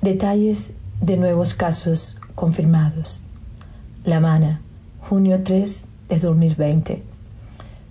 [0.00, 3.24] Detalles de nuevos casos confirmados.
[4.04, 4.60] La Habana,
[5.00, 7.02] junio 3 de 2020.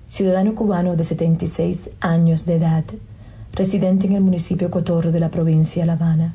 [0.06, 2.86] Ciudadano cubano de 76 años de edad,
[3.52, 6.34] residente en el municipio Cotorro de la provincia de La Habana.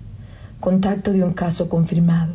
[0.61, 2.34] Contacto de un caso confirmado.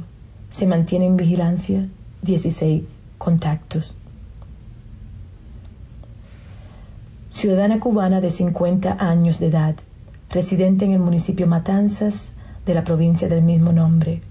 [0.50, 1.88] Se mantiene en vigilancia
[2.24, 2.86] 16
[3.20, 3.94] contactos.
[7.30, 9.76] Ciudadana cubana de 50 años de edad,
[10.32, 12.32] residente en el municipio Matanzas
[12.68, 14.22] de la provincia del mismo nombre.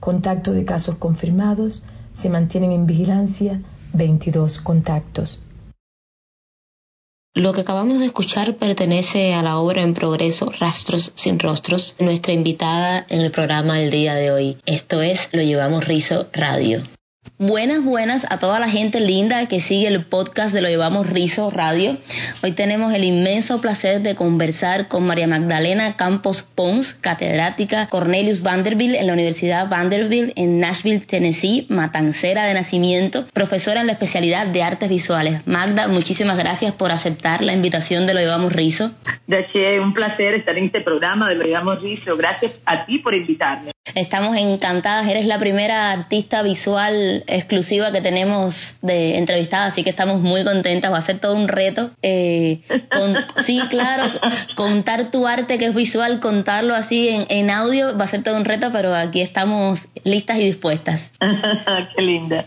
[0.00, 5.40] Contacto de casos confirmados, se mantienen en vigilancia 22 contactos.
[7.34, 12.32] Lo que acabamos de escuchar pertenece a la obra en progreso Rastros sin Rostros, nuestra
[12.32, 14.58] invitada en el programa el día de hoy.
[14.66, 16.82] Esto es Lo Llevamos Rizo Radio.
[17.44, 21.50] Buenas, buenas a toda la gente linda que sigue el podcast de Lo Llevamos Rizo
[21.50, 21.96] Radio.
[22.44, 28.94] Hoy tenemos el inmenso placer de conversar con María Magdalena Campos Pons, catedrática Cornelius Vanderbilt
[28.94, 34.62] en la Universidad Vanderbilt en Nashville, Tennessee, matancera de nacimiento, profesora en la especialidad de
[34.62, 35.44] artes visuales.
[35.44, 38.92] Magda, muchísimas gracias por aceptar la invitación de Lo Llevamos Rizo.
[39.82, 42.16] Un placer estar en este programa de Lo Llevamos Rizo.
[42.16, 43.71] Gracias a ti por invitarme.
[43.94, 50.20] Estamos encantadas, eres la primera artista visual exclusiva que tenemos de entrevistada, así que estamos
[50.20, 51.90] muy contentas, va a ser todo un reto.
[52.02, 52.60] Eh,
[53.44, 54.12] sí, claro,
[54.54, 58.36] contar tu arte que es visual, contarlo así en, en, audio va a ser todo
[58.36, 61.10] un reto, pero aquí estamos listas y dispuestas.
[61.96, 62.44] Qué linda.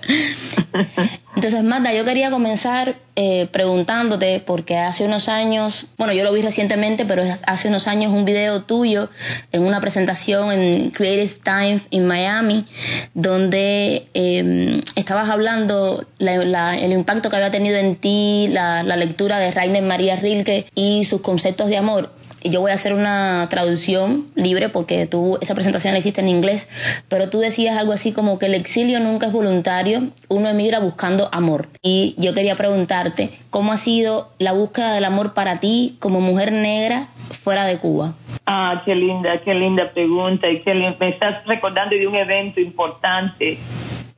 [1.35, 6.41] Entonces, Magda, yo quería comenzar eh, preguntándote, porque hace unos años, bueno, yo lo vi
[6.41, 9.09] recientemente, pero hace unos años un video tuyo
[9.51, 12.65] en una presentación en Creative Times en Miami,
[13.13, 19.51] donde em, estabas hablando el impacto que había tenido en ti la, la lectura de
[19.51, 22.11] Rainer María Rilke y sus conceptos de amor
[22.49, 26.69] yo voy a hacer una traducción libre porque tú esa presentación la hiciste en inglés,
[27.09, 31.29] pero tú decías algo así como que el exilio nunca es voluntario, uno emigra buscando
[31.31, 31.67] amor.
[31.81, 36.51] Y yo quería preguntarte, ¿cómo ha sido la búsqueda del amor para ti como mujer
[36.51, 38.13] negra fuera de Cuba?
[38.45, 43.57] Ah, qué linda, qué linda pregunta y que me estás recordando de un evento importante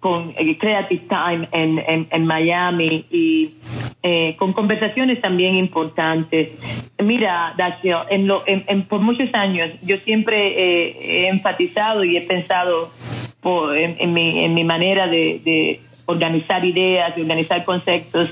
[0.07, 3.55] con eh, Creative Time en, en, Miami y
[4.01, 6.49] eh, con conversaciones también importantes.
[6.97, 12.91] Mira, Dacio, en lo, en, por muchos años yo siempre he enfatizado y he pensado
[13.75, 18.29] en, mi, en mi manera de, de organizar ideas, de organizar conceptos,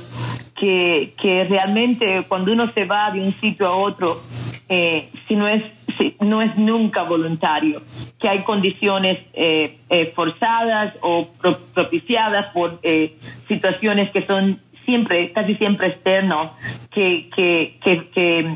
[0.57, 4.21] que, que realmente cuando uno se va de un sitio a otro,
[4.69, 5.61] eh, si no es
[5.97, 7.81] si, no es nunca voluntario,
[8.19, 11.27] que hay condiciones eh, eh, forzadas o
[11.73, 13.13] propiciadas por eh,
[13.47, 16.51] situaciones que son siempre, casi siempre externos,
[16.91, 17.77] que, que,
[18.13, 18.55] que,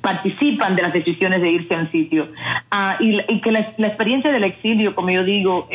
[0.00, 2.26] participan de las decisiones de irse a un sitio.
[2.70, 5.68] Ah, y, que la, experiencia del exilio, como yo digo,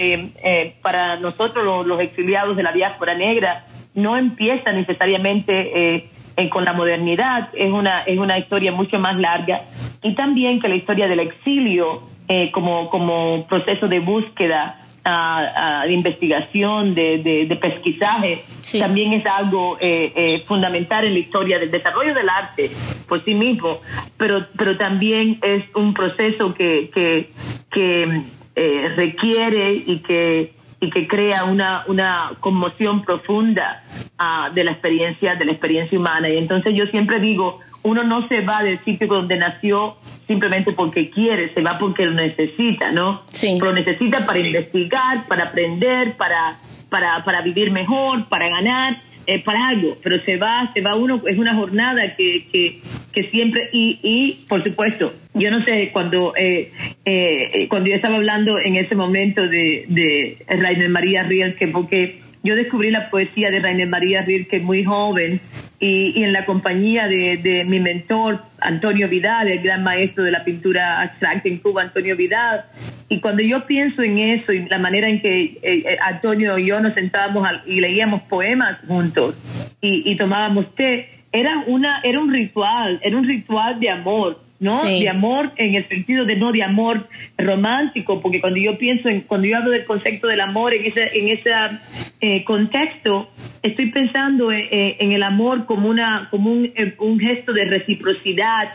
[0.82, 3.66] para nosotros los, exiliados de la diáspora negra,
[3.96, 6.10] no empieza necesariamente
[6.52, 9.62] con la modernidad, es una, es una historia mucho más larga
[10.04, 15.94] y también que la historia del exilio eh, como, como proceso de búsqueda uh, de
[15.94, 18.44] investigación, de, de, pesquisaje,
[18.80, 22.70] también es algo eh, eh, fundamental en la historia del desarrollo del arte
[23.08, 23.80] por sí mismo,
[24.18, 27.30] pero, pero también es un proceso que, que,
[27.72, 28.22] que
[28.56, 33.84] eh, requiere y que y que crea una, una conmoción profunda
[34.20, 36.30] uh, de la experiencia de la experiencia humana.
[36.30, 39.96] Y entonces yo siempre digo uno no se va del sitio donde nació
[40.28, 43.24] simplemente porque quiere, se va porque lo necesita, ¿no?
[43.32, 43.58] Sí.
[43.60, 46.60] Lo necesita para investigar, para aprender, para,
[46.90, 51.22] para, para vivir mejor, para ganar, eh, para algo, pero se va, se va uno,
[51.28, 52.82] es una jornada que, que,
[53.12, 56.72] que siempre, y, y por supuesto, yo no sé, cuando, eh,
[57.06, 62.22] eh, cuando yo estaba hablando en ese momento de, de Rainer María Riel, que porque
[62.44, 65.42] yo descubrí la poesía de Rainer María Rilke muy joven
[65.80, 71.02] y, en la compañía de, mi mentor, Antonio Vidal, el gran maestro de la pintura
[71.02, 72.66] abstracta en Cuba, Antonio Vidal.
[73.10, 76.68] Y cuando yo pienso en eso y la manera en que eh, eh, Antonio y
[76.68, 79.36] yo nos sentábamos y leíamos poemas juntos
[79.82, 84.84] y, y tomábamos té, era, una, era un ritual, era un ritual de amor ¿no?
[84.84, 87.08] De amor en el sentido de no de amor
[87.38, 91.10] romántico, porque cuando yo pienso en, cuando yo hablo del concepto del amor en ese,
[91.18, 91.52] en ese
[92.22, 93.30] eh, contexto,
[93.62, 98.70] estoy pensando en, en, el amor como una, como un, un gesto de reciprocidad,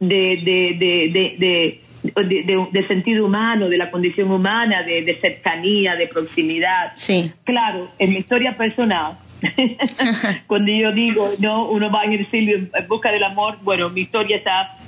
[0.00, 5.96] de, de, de, de de, de, sentido humano, de la condición humana, de, de cercanía,
[5.96, 6.92] de proximidad.
[6.94, 7.32] Sí.
[7.44, 9.18] Claro, en mi historia personal,
[10.46, 14.02] cuando yo digo, no, uno va en el exilio en busca del amor, bueno, mi
[14.02, 14.85] historia está eh, eh, eh,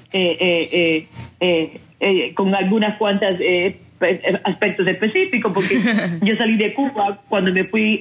[2.34, 3.38] con algunas cuantas
[4.44, 5.78] aspectos específicos, porque
[6.22, 7.99] yo salí de Cuba cuando me fui,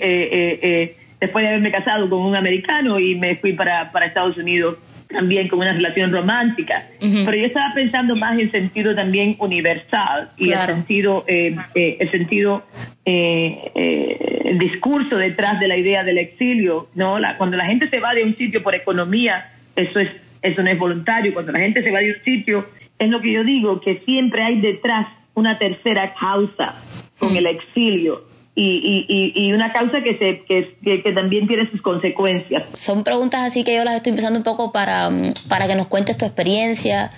[1.19, 4.77] después de haberme casado con un americano y me fui para, para Estados Unidos
[5.07, 10.51] también con una relación romántica, pero yo estaba pensando más en sentido también universal y
[10.51, 12.65] el sentido, eh, eh, el sentido,
[13.05, 17.99] eh, el discurso detrás de la idea del exilio, no, la, cuando la gente se
[17.99, 20.09] va de un sitio por economía, eso es,
[20.41, 21.33] eso no es voluntario.
[21.33, 22.65] Cuando la gente se va de un sitio,
[22.99, 26.75] es lo que yo digo, que siempre hay detrás una tercera causa
[27.19, 28.23] con el exilio
[28.59, 32.63] y, y, y, una causa que, se, que, que, también tiene sus consecuencias.
[32.73, 35.11] Son preguntas así que yo las estoy empezando un poco para,
[35.47, 37.11] para que nos cuentes tu experiencia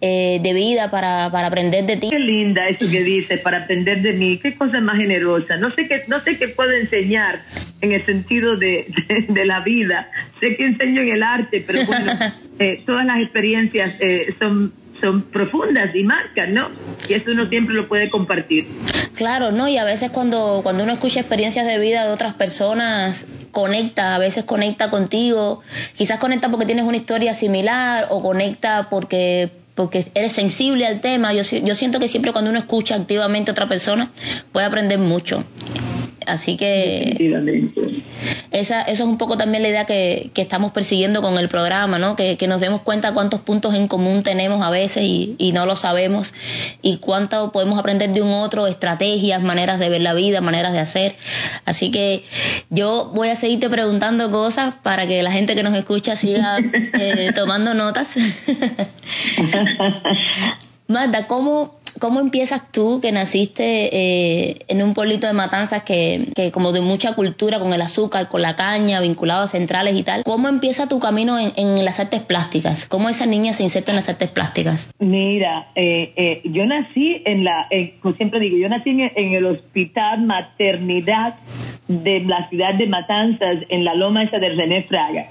[0.00, 2.10] eh, de vida, para, para aprender de ti.
[2.10, 5.56] Qué linda eso que dices, para aprender de mí, qué cosa más generosa.
[5.58, 7.42] No sé qué, no sé qué puedo enseñar
[7.82, 8.92] en el sentido de,
[9.28, 10.10] de, la vida.
[10.40, 12.10] Sé que enseño en el arte, pero bueno,
[12.58, 16.70] eh, todas las experiencias eh, son son profundas y marcan, ¿no?
[17.08, 18.66] Y eso uno siempre lo puede compartir.
[19.14, 19.68] Claro, ¿no?
[19.68, 24.18] Y a veces cuando, cuando uno escucha experiencias de vida de otras personas, conecta, a
[24.18, 25.60] veces conecta contigo,
[25.96, 31.32] quizás conecta porque tienes una historia similar o conecta porque porque eres sensible al tema.
[31.32, 34.10] Yo, yo siento que siempre cuando uno escucha activamente a otra persona
[34.52, 35.44] puede aprender mucho.
[36.26, 37.16] Así que
[38.50, 42.16] esa, eso es un poco también la idea que, estamos persiguiendo con el programa, ¿no?
[42.16, 46.32] Que, nos demos cuenta cuántos puntos en común tenemos a veces y, no lo sabemos
[46.82, 50.78] y cuánto podemos aprender de un otro, estrategias, maneras de ver la vida, maneras de
[50.78, 51.16] hacer.
[51.64, 52.24] Así que
[52.70, 56.58] yo voy a seguirte preguntando cosas para que la gente que nos escucha siga
[56.98, 58.14] eh, tomando notas.
[60.90, 66.50] Magda, ¿cómo, ¿cómo empiezas tú que naciste eh, en un pueblito de Matanzas que, que,
[66.50, 70.24] como de mucha cultura con el azúcar, con la caña, vinculado a centrales y tal?
[70.24, 72.86] ¿Cómo empieza tu camino en, en las artes plásticas?
[72.86, 74.90] ¿Cómo esa niña se inserta en las artes plásticas?
[74.98, 77.68] Mira, eh, eh, yo nací en la,
[78.00, 81.36] como siempre digo, yo nací en, en el hospital maternidad
[81.90, 85.26] de la ciudad de Matanzas, en la loma esa de René Fraga.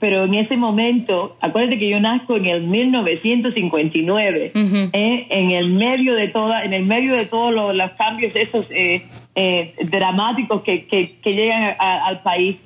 [0.00, 5.26] Pero en ese momento, acuérdate que yo nazco en el 1959, ¿eh?
[5.30, 9.74] en el medio de toda, en el medio de todos los, cambios esos eh, eh,
[9.84, 12.56] dramáticos que, que, llegan al país.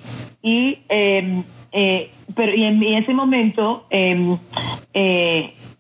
[0.43, 1.43] Y, em,
[2.35, 4.37] pero y en, ese momento, em,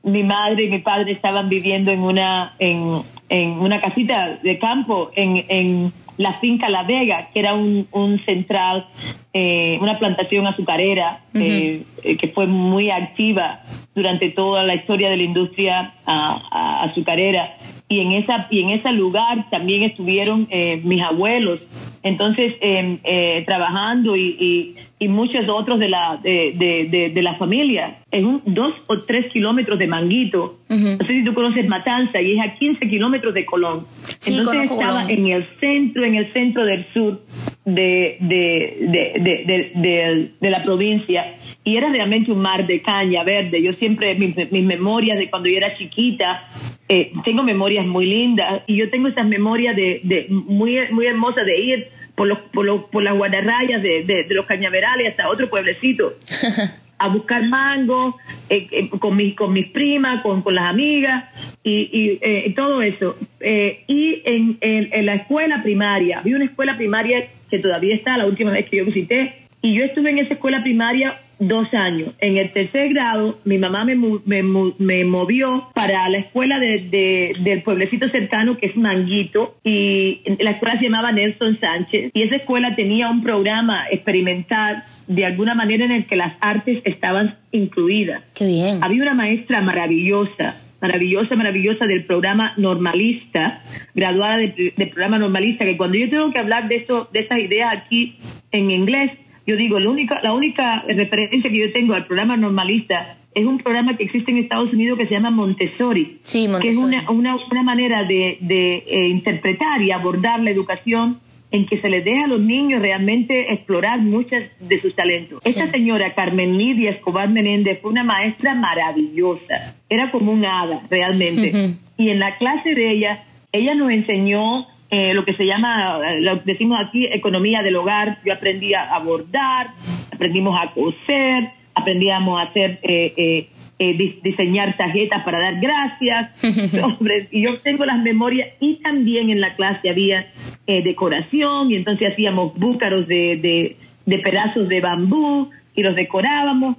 [0.03, 5.11] mi madre y mi padre estaban viviendo en una, en, en una casita de campo
[5.15, 8.87] en, en la finca La Vega, que era un, un central,
[9.33, 13.61] eh, una plantación azucarera eh, eh, que fue muy activa
[13.95, 17.57] durante toda la historia de la industria azucarera.
[17.89, 20.49] Y en, esa, y en ese lugar también estuvieron
[20.83, 21.61] mis abuelos
[22.05, 27.99] entonces em, eh, trabajando y, y, muchos otros de la de, de, de, la familia
[28.11, 30.59] es un dos o tres kilómetros de Manguito.
[30.69, 33.87] No sé si tú conoces Matanza y es a 15 kilómetros de Colón.
[34.27, 37.21] Entonces estaba en el centro en el centro del sur
[37.65, 43.63] de, de, de, la provincia y era realmente un mar de caña verde.
[43.63, 46.47] Yo siempre, mis, mis memorias de cuando yo era chiquita,
[46.89, 51.47] eh, tengo memorias muy lindas y yo tengo esas memorias de, de muy, muy hermosas
[51.47, 55.49] de ir por, los, por, los, por las guardarrayas de, de, los cañaverales hasta otro
[55.49, 56.13] pueblecito
[56.99, 58.19] a buscar mango
[58.51, 61.25] eh, eh, con, mis, con mis primas, con, con las amigas
[61.63, 63.17] y, y todo eso.
[63.41, 68.27] y en, en, en la escuela primaria, había una escuela primaria que todavía está, la
[68.27, 72.11] última vez que yo visité, y yo estuve en esa escuela primaria dos años.
[72.19, 74.43] En el tercer grado, mi mamá me, me,
[74.79, 80.79] me movió para la escuela de, del pueblecito cercano que es Manguito y la escuela
[80.79, 85.93] se llamaba Nelson Sánchez y esa escuela tenía un programa experimental de alguna manera en
[85.93, 88.23] el que las artes estaban incluidas.
[88.35, 88.83] Qué bien.
[88.83, 93.63] Había una maestra maravillosa maravillosa, maravillosa del programa normalista,
[93.95, 97.75] graduada del programa normalista, que cuando yo tengo que hablar de eso, de esas ideas
[97.75, 98.19] aquí
[98.53, 99.11] en inglés,
[99.47, 103.59] yo digo, la única, la única referencia que yo tengo al programa normalista es un
[103.59, 107.63] programa que existe en Estados Unidos que se llama Montessori, que es una, una, una
[107.63, 111.19] manera de, de eh, interpretar y abordar la educación
[111.51, 115.41] en que se les deja a los niños realmente explorar muchos de sus talentos.
[115.45, 121.77] Esta señora Carmen Lidia Escobar Menéndez fue una maestra maravillosa, era como un hada realmente.
[121.97, 126.37] Y en la clase de ella, ella nos enseñó eh, lo que se llama, lo
[126.37, 128.19] decimos aquí, economía del hogar.
[128.25, 129.67] Yo aprendí a bordar,
[130.13, 133.49] aprendimos a coser, aprendíamos a hacer, eh,
[133.81, 136.31] eh, diseñar tarjetas para dar gracias.
[137.33, 140.29] y yo tengo las memorias y también en la clase había
[140.65, 146.77] decoración y entonces hacíamos búcaros de, de, de pedazos de bambú y los decorábamos.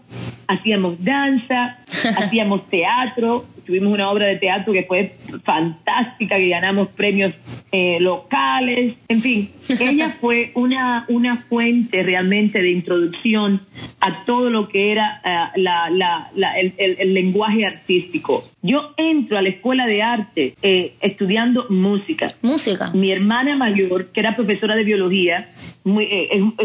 [0.48, 1.80] Hacíamos danza,
[2.18, 7.34] hacíamos teatro, tuvimos una obra de teatro que fue fantástica, que ganamos premios
[7.72, 13.62] eh, locales, en fin, ella fue una, una fuente realmente de introducción
[14.00, 18.46] a todo lo que era eh, la, la, el, el, lenguaje artístico.
[18.62, 22.32] Yo entro a la escuela de arte eh, estudiando música.
[22.42, 22.92] Música.
[22.94, 25.50] Mi hermana mayor, que era profesora de biología,
[25.84, 26.08] muy,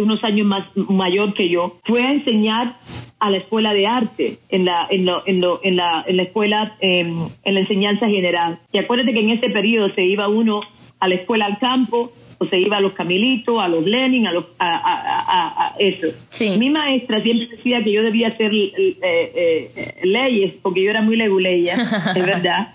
[0.00, 2.76] unos años más mayor que yo, fue a enseñar
[3.20, 6.22] a la escuela de arte, en la, en lo, en lo, en la, en la
[6.22, 8.58] escuela, em, en la enseñanza general.
[8.72, 10.62] Y acuérdate que en ese periodo se iba uno
[10.98, 12.12] a la escuela al campo,
[12.42, 16.06] o se iba a los Camilitos, a los Lenin, a, los, a, eso.
[16.58, 21.16] Mi maestra siempre decía que yo debía hacer eh, eh, leyes, porque yo era muy
[21.16, 21.74] leguleya,
[22.16, 22.74] es verdad.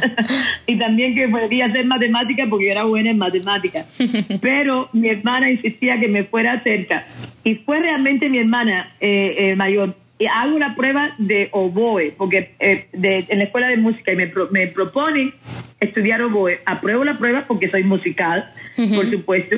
[0.68, 3.92] y también que debía hacer matemáticas, porque yo era buena en matemáticas.
[4.40, 7.04] Pero mi hermana insistía que me fuera cerca.
[7.42, 9.96] Y fue realmente mi hermana eh, mayor
[10.28, 14.66] hago una prueba de oboe, porque eh, en la escuela de música y me, me
[14.68, 15.34] proponen
[15.82, 16.60] estudiar oboe.
[16.64, 18.50] Apruebo la prueba porque soy musical,
[18.94, 19.56] por supuesto.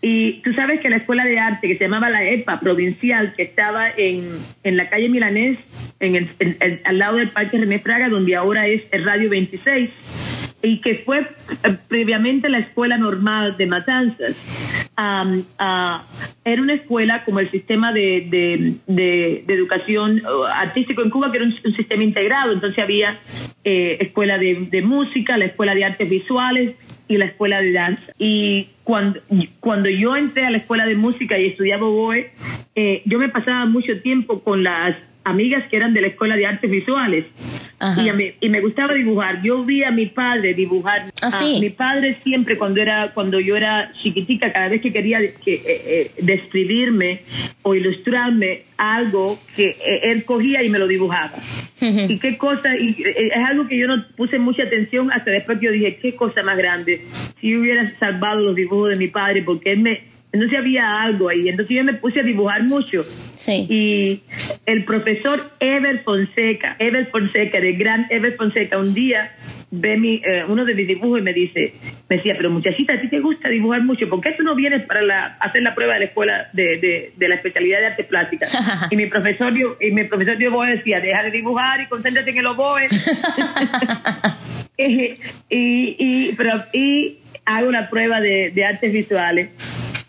[0.00, 3.42] Y tú sabes que la escuela de arte que se llamaba la EPA provincial, que
[3.42, 5.58] estaba en, en la calle Milanés,
[6.00, 9.90] en el, al lado del Parque René Fraga, donde ahora es el Radio 26,
[10.66, 14.34] y que fue eh, previamente la escuela normal de Matanzas.
[14.96, 21.46] era una escuela como el sistema de, de, educación uh, artístico en Cuba, que era
[21.46, 23.20] un, sistema integrado, entonces había
[23.62, 26.74] eh, escuela de, música, la escuela de artes visuales
[27.06, 28.12] y la escuela de danza.
[28.18, 29.20] Y cuando,
[29.60, 32.32] cuando yo entré a la escuela de música y estudiaba oboe,
[32.74, 34.96] eh, yo me pasaba mucho tiempo con las
[35.26, 37.26] amigas que eran de la escuela de artes visuales
[38.40, 39.42] y, me gustaba dibujar.
[39.42, 41.12] Yo vi a mi padre dibujar.
[41.20, 41.30] ¿Ah,
[41.60, 45.62] mi padre siempre cuando era cuando yo era chiquitica, cada vez que quería que, eh,
[45.66, 47.22] eh, describirme
[47.62, 51.34] o ilustrarme algo que eh, él cogía y me lo dibujaba.
[51.80, 55.66] Y qué cosa, y, es algo que yo no puse mucha atención hasta después que
[55.66, 57.02] yo dije, qué cosa más grande.
[57.40, 61.48] Si hubiera salvado los dibujos de mi padre, porque él me entonces había algo ahí.
[61.48, 63.02] Entonces yo me puse a dibujar mucho.
[63.02, 63.66] Sí.
[63.68, 64.20] Y
[64.66, 69.32] el profesor Ever Fonseca, Ever Fonseca, el gran Ever Fonseca, un día
[69.70, 71.74] ve mi, eh, uno de mis dibujos y me dice,
[72.08, 74.86] me decía, pero muchachita, a ti te gusta dibujar mucho, ¿por qué tú no vienes
[74.86, 78.46] para la, hacer la prueba de la escuela de, de, la especialidad de arte plástica?
[78.90, 82.38] y mi profesor y mi profesor de oboe decía, deja de dibujar y concéntrate en
[82.38, 82.86] el oboe.
[84.76, 89.48] y, y, pero, y hago la prueba de, de artes visuales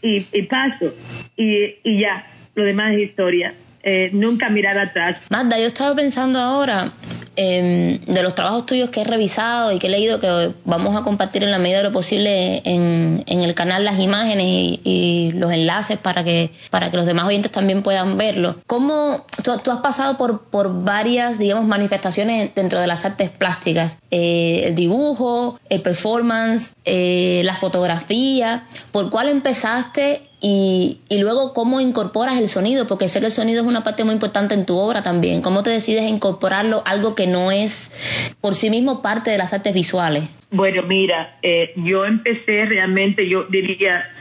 [0.01, 0.93] y, paso
[1.35, 3.53] y, y ya, lo demás es historia.
[3.83, 5.21] Eh, nunca mirar atrás.
[5.29, 6.91] Magda, yo estaba pensando ahora
[7.37, 11.03] em, de los trabajos tuyos que he revisado y que he leído que vamos a
[11.03, 14.45] compartir en la medida de lo posible en, en el canal las imágenes
[14.83, 18.55] y, los enlaces para que, para que los demás oyentes también puedan verlo.
[18.65, 23.97] ¿Cómo tú, has pasado por, por varias, digamos, manifestaciones dentro de las artes plásticas?
[24.09, 28.65] Eh, el dibujo, el performance, eh, la fotografía.
[28.91, 33.61] ¿Por cuál empezaste y, y, luego cómo incorporas el sonido, porque sé que el sonido
[33.61, 35.41] es una parte muy importante en tu obra también.
[35.41, 39.73] ¿Cómo te decides incorporarlo, algo que no es por sí mismo parte de las artes
[39.73, 40.23] visuales?
[40.51, 44.11] Bueno, mira, eh, yo empecé realmente, yo diría,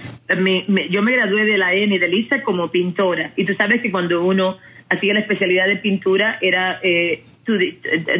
[0.90, 4.22] yo me gradué de la ENI de Lisa como pintora, y tú sabes que cuando
[4.22, 4.56] uno
[4.88, 6.80] hacía la especialidad de pintura era...
[6.82, 7.22] Eh,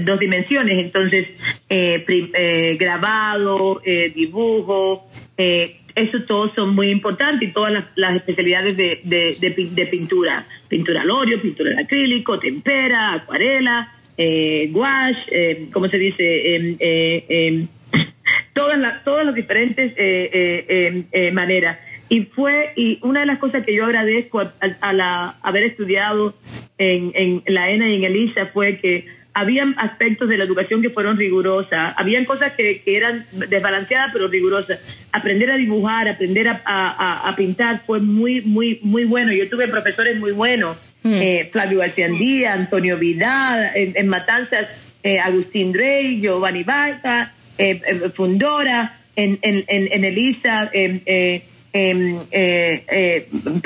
[0.05, 1.27] dos dimensiones, entonces
[1.69, 8.77] eh, eh grabado, eh, dibujo, eh, eso todos son muy importantes y todas las, especialidades
[8.77, 15.89] de, de, pintura, pintura al óleo, pintura al acrílico, tempera, acuarela, eh, gouache, eh, ¿cómo
[15.89, 16.55] se dice?
[16.55, 17.69] Em, eh, em,
[18.55, 21.79] todas las todas las diferentes eh, em, maneras.
[22.11, 26.35] Y fue, y una de las cosas que yo agradezco a, la, haber estudiado
[26.79, 30.89] en, en la ENA y en ELISA fue que habían aspectos de la educación que
[30.89, 34.81] fueron rigurosas, habían cosas que, que eran desbalanceadas pero rigurosas.
[35.13, 39.35] Aprender a dibujar, aprender a, a, a, pintar fue muy, muy, muy bueno.
[39.35, 41.13] Yo tuve profesores muy buenos, mm.
[41.13, 44.69] eh, Flavio García Andía, Antonio Vidal, en, Matanzas,
[45.03, 51.43] eh, Agustín Rey, Giovanni Baita, eh, eh, Fundora, en, en, en, Elisa, eh,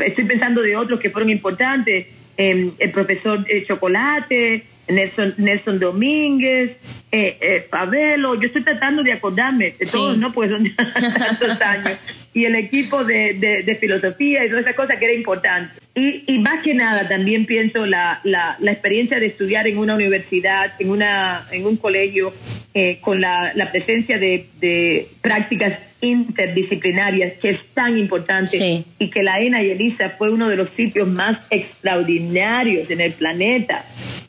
[0.05, 6.77] estoy pensando de otros que fueron importantes, el profesor Chocolate, Nelson, Nelson Domínguez,
[7.13, 10.33] eh, eh, Pavelo, yo estoy tratando de acordarme de todos, ¿no?
[10.33, 10.69] Pues son
[11.19, 11.99] tantos años.
[12.33, 15.75] Y el equipo de, de, filosofía y todas esas cosas que era importante.
[15.95, 19.97] y, y, más que nada también pienso la, la, la, experiencia de estudiar en una
[19.97, 22.33] universidad, en, una, en un colegio,
[22.73, 29.23] eh, con la, la presencia de, de, prácticas interdisciplinarias, que es tan importante, y que
[29.23, 33.85] la ENA y ELISA fue uno de los sitios más extraordinarios en el planeta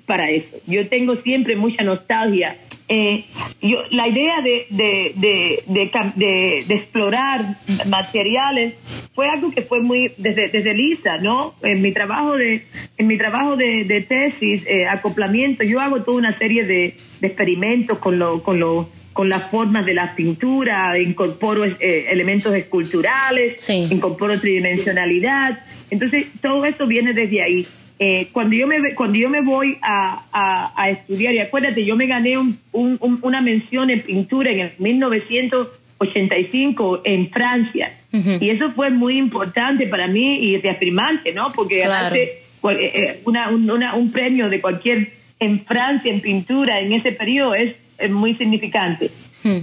[0.05, 0.57] para eso.
[0.67, 2.57] Yo tengo siempre mucha nostalgia
[2.93, 3.23] eh,
[3.61, 7.55] yo, la idea de, de, de, de, explorar
[7.87, 8.73] materiales
[9.15, 11.55] fue algo que fue muy desde, desde Lisa, ¿no?
[11.63, 12.65] En mi trabajo de,
[12.97, 18.19] en mi trabajo de, tesis, eh, acoplamiento, yo hago toda una serie de, experimentos con
[18.19, 25.63] lo, con lo, con las formas de la pintura, incorporo eh, elementos esculturales, incorporo tridimensionalidad.
[25.89, 27.67] Entonces, todo eso viene desde ahí.
[28.03, 32.07] Eh, cuando yo me cuando yo me voy a, a, estudiar y acuérdate yo me
[32.07, 37.93] gané un, una mención en pintura en el 1985 en Francia.
[38.11, 43.93] Y eso fue muy importante para mí y reafirmante no porque ganarse eh, eh, una,
[43.93, 47.75] un premio de cualquier en Francia en pintura en ese periodo es,
[48.09, 49.11] muy significante.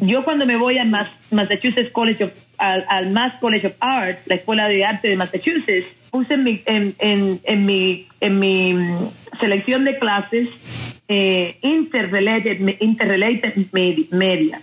[0.01, 0.91] Yo cuando me voy al
[1.33, 5.89] Massachusetts College of, al, al Mass College of Arts la escuela de arte de Massachusetts
[6.11, 8.75] puse en mi, en, en, en mi, en mi
[9.39, 10.49] selección de clases
[11.09, 14.61] eh, interrelated, interrelated media,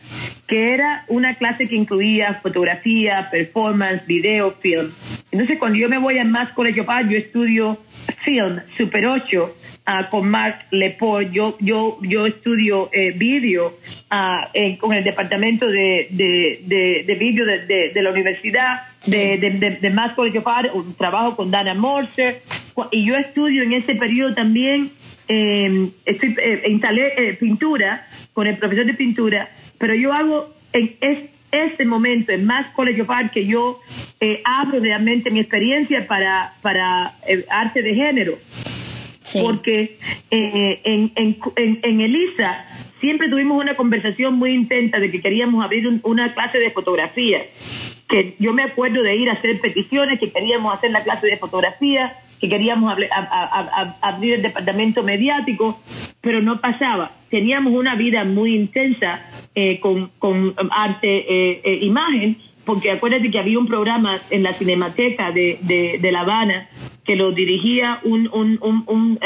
[0.48, 4.92] que era una clase que incluía fotografía, performance, video, film.
[5.32, 7.80] Entonces, cuando yo me voy a Mass College of Art, yo estudio
[8.24, 9.56] film, Super 8,
[9.86, 11.30] ah, con Mark Lepore.
[11.32, 13.74] Yo, yo, yo estudio eh, video
[14.10, 19.78] ah, con el departamento de, de, de, de video de, de, la universidad, de, de,
[19.82, 22.42] de, Mass College of Art, trabajo con Dana Morse.
[22.92, 24.92] Y yo estudio en ese periodo también,
[25.28, 30.96] eh, estoy, eh, instalé eh, pintura con el profesor de pintura, pero yo hago en
[31.02, 33.80] este este momento en Mass College of Art que yo
[34.20, 38.38] eh, abro realmente mi experiencia para, para eh, arte de género.
[39.42, 39.98] Porque
[40.30, 41.38] eh, en, en,
[41.84, 42.66] en, Elisa
[43.06, 47.46] siempre tuvimos una conversación muy intensa de que queríamos abrir una clase de fotografía.
[48.10, 51.38] Que yo me acuerdo de ir a hacer peticiones, que queríamos hacer la clase de
[51.38, 52.92] fotografía, que queríamos
[54.02, 55.80] abrir el departamento mediático,
[56.20, 57.12] pero no pasaba.
[57.30, 59.22] Teníamos una vida muy intensa
[59.54, 60.10] eh, con,
[60.72, 66.22] arte e eh, imagen, porque acuérdate que había un programa en la Cinemateca de, La
[66.22, 66.70] Habana
[67.06, 69.20] que lo dirigía un, un, un, un,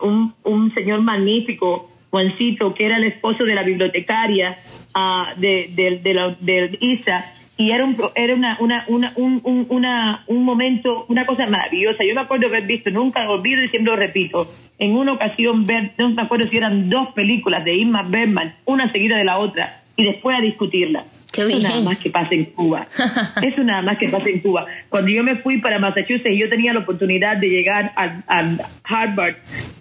[0.00, 4.56] un, un señor magnífico, Juancito, que era el esposo de la bibliotecaria
[4.94, 7.24] uh, de, la, de ISA,
[7.56, 12.04] y era un era una, una, una, un, una, un momento, una cosa maravillosa.
[12.04, 14.46] Yo me acuerdo haber visto, nunca olvido y siempre lo repito,
[14.78, 18.88] en una ocasión ver, no me acuerdo si eran dos películas de Inma Bergman, una
[18.92, 21.02] seguida de la otra, y después a discutirla.
[21.42, 22.86] Eso nada más que pasa en Cuba.
[23.42, 24.66] Eso nada más que pasa en Cuba.
[24.88, 29.36] Cuando yo me fui para Massachusetts, yo tenía la oportunidad de llegar a, Harvard,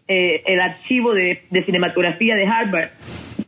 [0.07, 2.89] eh, el archivo de, de cinematografía de Harvard,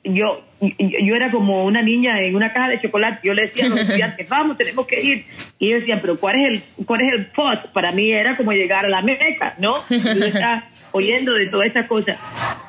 [0.06, 3.20] yo, yo era como una niña en una caja de chocolate.
[3.24, 5.26] Yo le decía a los estudiantes, vamos, tenemos que ir.
[5.60, 7.66] Y ellos decían, pero ¿cuál es el, cuál es el post?
[7.74, 9.78] Para mí era como llegar a la Meca, ¿no?
[9.90, 12.18] Yo estaba oyendo de todas esas cosas.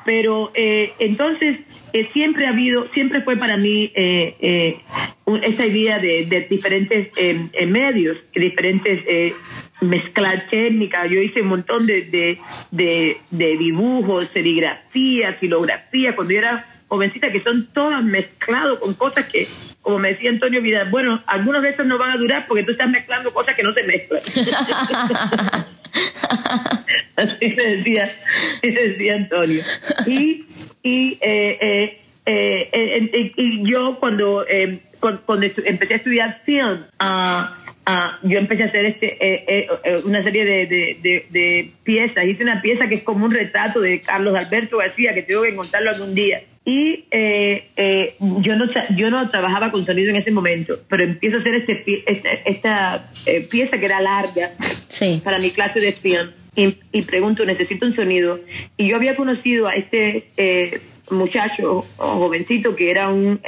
[0.05, 1.59] Pero eh, entonces,
[1.93, 4.79] eh, siempre ha habido, siempre fue para mí eh, eh,
[5.43, 7.09] esa idea de, de diferentes
[7.67, 9.03] medios, diferentes
[9.81, 11.09] mezclar técnicas.
[11.09, 12.03] Yo hice un montón de,
[12.71, 16.15] de, de, dibujos, serigrafía, filografía.
[16.15, 19.47] Cuando yo era jovencitas que son todas mezcladas con cosas que,
[19.81, 22.71] como me decía Antonio Vidal, bueno, algunos de estos no van a durar porque tú
[22.71, 24.21] estás mezclando cosas que no se mezclan.
[27.15, 28.11] así se decía,
[28.57, 29.63] así se decía Antonio.
[30.05, 30.45] Y,
[30.83, 34.45] y, eh, eh, eh, y yo cuando,
[34.99, 40.01] cuando, empecé a estudiar film, uh, Ah, yo empecé a hacer este, eh, eh, eh,
[40.03, 42.25] una serie de, de, de, piezas.
[42.25, 45.55] Hice una pieza que es como un retrato de Carlos Alberto García, que tengo que
[45.55, 46.43] contarlo algún día.
[46.69, 47.05] Y
[48.41, 48.65] yo, no,
[48.97, 53.11] yo no trabajaba con sonido en ese momento, pero empiezo a hacer este, esta, esta
[53.49, 54.51] pieza que era larga
[55.23, 56.31] para mi clase de film.
[56.57, 58.41] Y, y, pregunto, necesito un sonido.
[58.75, 60.25] Y yo había conocido a este
[61.09, 63.39] muchacho o jovencito que era un,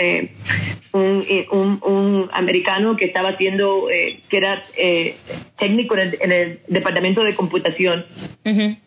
[0.94, 5.16] eh, eh, un, un, americano que estaba haciendo, eh, que era eh,
[5.58, 8.06] técnico en el, departamento de computación.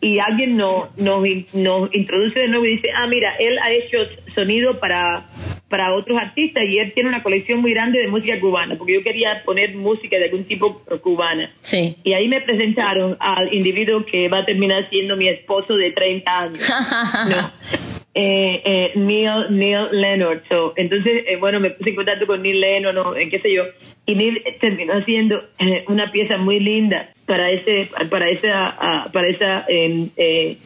[0.01, 3.99] Y alguien nos, nos, nos introduce de nuevo y dice, ah, mira, él ha hecho
[4.35, 5.29] sonido para
[5.73, 9.01] para otros artistas y él tiene una colección muy grande de música cubana, porque yo
[9.01, 11.51] quería poner música de algún tipo cubana.
[11.63, 11.97] Sí.
[12.03, 16.31] Y ahí me presentaron al individuo que va a terminar siendo mi esposo de 30
[16.31, 16.59] años.
[17.27, 17.92] no.
[18.15, 20.43] Eh, eh, Neil, Neil Leonard.
[20.47, 23.63] So, entonces, eh, bueno, me puse en contacto con Neil Leonard, no, qué sé yo,
[24.05, 25.43] y Neil terminó haciendo
[25.87, 30.57] una pieza muy linda para ese para esa para esa eh, eh,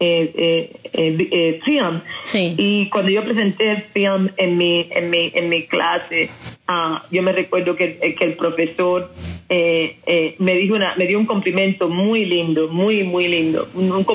[0.00, 2.00] eh, eh, film.
[2.24, 2.54] Sí.
[2.56, 6.30] y cuando yo presenté el film en mi en mi en mi clase
[6.66, 9.10] ah, yo me recuerdo que, que el profesor
[9.50, 13.92] eh, eh, me dijo una me dio un complemento muy lindo muy muy lindo un,
[13.92, 14.06] un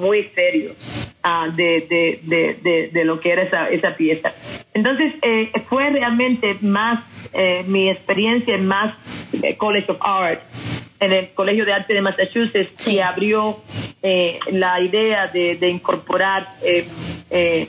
[0.00, 0.70] muy serio
[1.24, 4.32] ah, de, de, de, de, de lo que era esa esa pieza.
[4.74, 7.00] Entonces eh, fue realmente más
[7.32, 8.94] eh, mi experiencia en más
[9.42, 10.40] eh, College of Art
[11.00, 12.94] en el Colegio de Arte de Massachusetts Sí.
[12.96, 13.60] que abrió
[14.02, 16.86] eh, la idea de, de incorporar eh,
[17.30, 17.68] eh,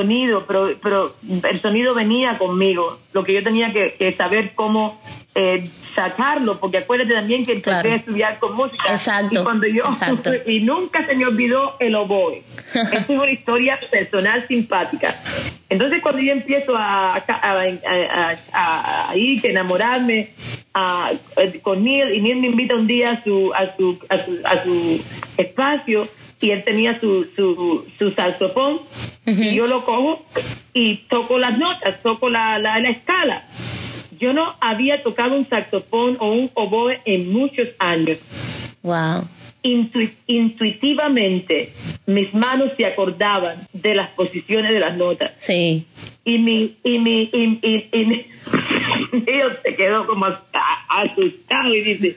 [0.00, 1.14] sonido, pero, pero
[1.50, 2.98] el sonido venía conmigo.
[3.14, 5.00] Lo que yo tenía que, que saber cómo
[5.34, 7.92] eh, sacarlo, porque acuérdate también que empecé Claro.
[7.92, 8.84] a estudiar con música.
[8.90, 10.30] Exacto, Y cuando yo exacto.
[10.46, 12.42] y nunca se me olvidó el oboe.
[12.74, 15.14] Esa es una historia personal simpática.
[15.70, 20.28] Entonces cuando yo empiezo a, a, a, a- a ir, que enamorarme
[20.74, 24.18] a- eh, con Neil, y Neil me invita un día a su, a su, a
[24.24, 25.00] su, a su
[25.38, 26.06] espacio,
[26.40, 28.80] y él tenía su, su, su saxofón,
[29.26, 30.24] y yo lo cojo
[30.74, 33.44] y toco las notas, toco la, la, la escala.
[34.18, 38.18] Yo no había tocado un saxofón o un oboe en muchos años
[38.82, 39.28] Wow.
[39.62, 41.72] intu- intuitivamente
[42.06, 45.86] mis manos se acordaban de las posiciones de las notas Sí.
[46.24, 48.26] y mi y mi y, y, y mi-
[49.62, 50.26] se quedó como
[50.88, 52.16] asustado y dice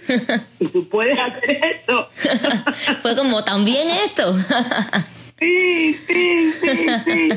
[0.60, 2.10] ¿y tú puedes hacer esto?
[3.02, 4.34] Fue como también esto.
[5.40, 7.30] sí, sí, sí, sí.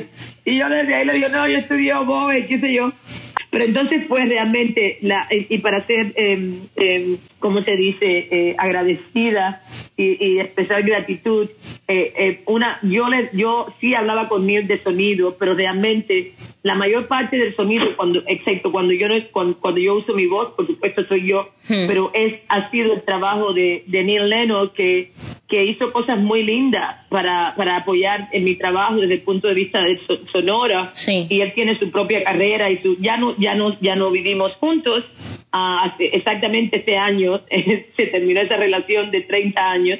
[0.44, 2.92] Y yo desde ahí le digo, no, yo estudié oboe, qué sé yo.
[3.50, 9.62] Pero entonces fue realmente, la, y para ser, eh, eh, ¿cómo se dice?, eh, agradecida
[9.96, 11.50] y, y expresar gratitud,
[11.88, 16.74] eh, eh, una, yo, le, yo sí hablaba con Neil de sonido, pero realmente la
[16.76, 20.52] mayor parte del sonido, cuando, excepto cuando yo, no, cuando, cuando yo uso mi voz,
[20.54, 21.86] por supuesto soy yo, Hmm.
[21.86, 25.12] pero es, ha sido el trabajo de, de Neil Leno que,
[25.48, 29.54] que hizo cosas muy lindas para, para apoyar en mi trabajo desde el punto de
[29.54, 31.26] vista de so- sonora Sí.
[31.30, 34.52] y él tiene su propia carrera y su ya no ya no ya no vivimos
[34.54, 35.04] juntos
[35.52, 37.40] hace exactamente este año
[37.96, 39.98] se terminó esa relación de 30 años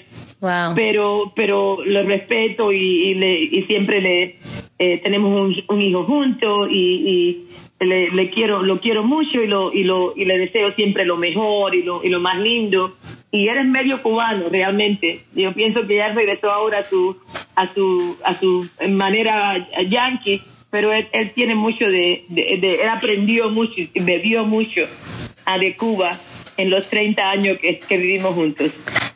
[0.74, 2.76] Pero pero lo respeto y,
[3.11, 4.37] y, le, y siempre le
[4.78, 7.46] eh, tenemos un, un hijo juntos y,
[7.81, 11.05] y le, le quiero lo quiero mucho y lo y lo y le deseo siempre
[11.05, 12.96] lo mejor y lo y lo más lindo.
[13.31, 15.20] Y él es medio cubano realmente.
[15.35, 17.16] Yo pienso que ya regresó ahora a su
[17.55, 22.88] a su a su manera yankee pero él, él tiene mucho de, de, de- él
[22.88, 24.81] aprendió mucho bebió mucho
[25.44, 26.18] a de Cuba
[26.62, 28.70] en los 30 años que, que vivimos juntos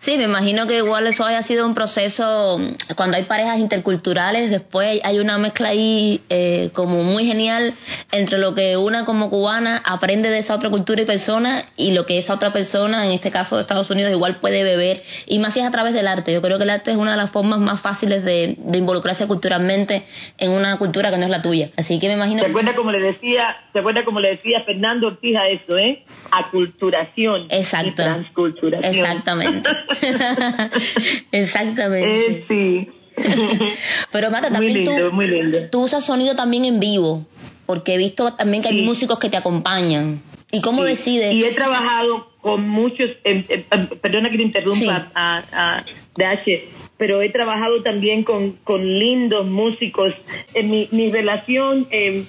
[0.07, 2.61] Sí, me imagino que igual eso haya sido un proceso,
[2.95, 7.75] cuando hay parejas interculturales, después hay una mezcla ahí eh, como muy genial
[8.13, 12.07] entre lo que una como cubana aprende de esa otra cultura y persona y lo
[12.07, 15.03] que esa otra persona, en este caso de Estados Unidos, igual puede beber.
[15.27, 16.33] Y más si es a través del arte.
[16.33, 19.27] Yo creo que el arte es una de las formas más fáciles de, de involucrarse
[19.27, 20.05] culturalmente
[20.39, 21.71] en una cultura que no es la tuya.
[21.77, 22.45] Así que me imagino...
[22.45, 26.05] ¿Se acuerda como le decía, se acuerda como le decía Fernando Ortiz a eso, eh?
[26.31, 27.89] Aculturación Exacto.
[27.91, 28.95] y transculturación.
[28.95, 29.71] Exactamente.
[31.33, 32.31] Exactamente.
[32.31, 32.89] Eh, sí.
[34.13, 35.59] Pero Marta, muy también lindo, tú, muy lindo.
[35.71, 37.27] tú usas sonido también en vivo,
[37.65, 40.21] porque he visto también que hay músicos que te acompañan.
[40.53, 40.89] ¿Y cómo Sí.
[40.91, 41.33] decides?
[41.35, 44.89] Y he trabajado con muchos, em, em, em, perdona que te interrumpa, Sí.
[45.15, 45.85] a, a
[46.17, 46.69] Dache,
[46.99, 50.15] pero he trabajado también con, con lindos músicos.
[50.55, 52.27] En mi, mi relación em,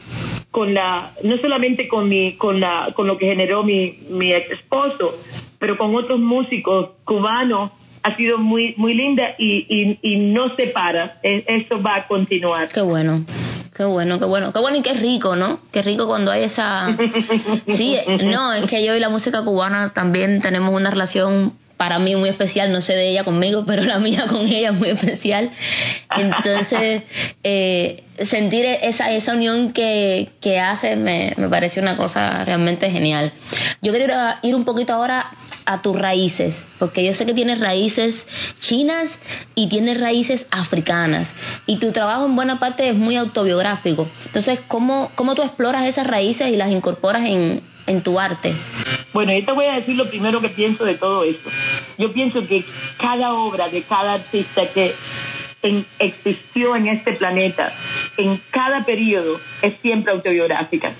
[0.51, 4.51] con la, no solamente con mi, con la, con lo que generó mi, mi ex
[4.51, 5.15] esposo,
[5.59, 7.71] pero con otros músicos cubanos
[8.03, 11.19] ha sido muy, muy linda y, y, y no se para.
[11.23, 12.67] E- Eso va a continuar.
[12.69, 13.25] Qué bueno.
[13.75, 15.59] Qué bueno, qué bueno, qué bueno y qué rico, ¿no?
[15.71, 16.97] Qué rico cuando hay esa...
[17.67, 22.15] Sí, no, es que yo y la música cubana también tenemos una relación para mí
[22.15, 25.51] muy especial, no sé de ella conmigo, pero la mía con ella es muy especial.
[26.15, 27.03] Entonces,
[27.43, 33.31] eh, sentir esa, esa unión que, que hace me, me parece una cosa realmente genial.
[33.81, 35.31] Yo quiero ir, a- ir un poquito ahora
[35.65, 38.27] a tus raíces, porque yo sé que tienes raíces
[38.59, 39.19] chinas
[39.53, 41.33] y tienes raíces africanas,
[41.65, 44.07] y tu trabajo en buena parte es muy autobiográfico.
[44.27, 48.53] Entonces, ¿cómo, cómo tú exploras esas raíces y las incorporas en, en tu arte?
[49.13, 51.49] Bueno, yo te voy a decir lo primero que pienso de todo esto.
[51.97, 52.63] Yo pienso que
[52.99, 54.93] cada obra de cada artista que
[55.63, 57.73] en- existió en este planeta,
[58.17, 60.93] en cada periodo, es siempre autobiográfica.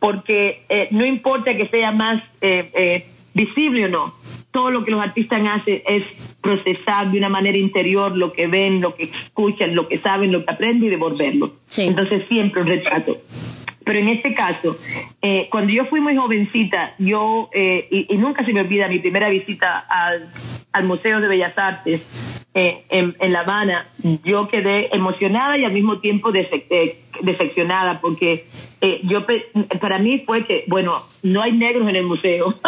[0.00, 4.14] Porque eh, no importa que sea más eh, eh, visible o no,
[4.50, 6.04] todo lo que los artistas hacen es
[6.40, 10.44] procesar de una manera interior lo que ven, lo que escuchan, lo que saben, lo
[10.44, 11.52] que aprenden y devolverlo.
[11.68, 11.84] Sí.
[11.86, 13.18] Entonces siempre un retrato.
[13.84, 14.76] Pero en este caso,
[15.20, 18.98] eh, cuando yo fui muy jovencita, yo, eh, y, y nunca se me olvida mi
[18.98, 20.30] primera visita al,
[20.72, 22.06] al Museo de Bellas Artes
[22.54, 23.86] eh, en, La Habana,
[24.24, 28.46] yo quedé emocionada y al mismo tiempo eh, decepcionada porque
[28.82, 29.24] eh, yo
[29.80, 32.54] para mí fue que, bueno, no hay negros en el museo.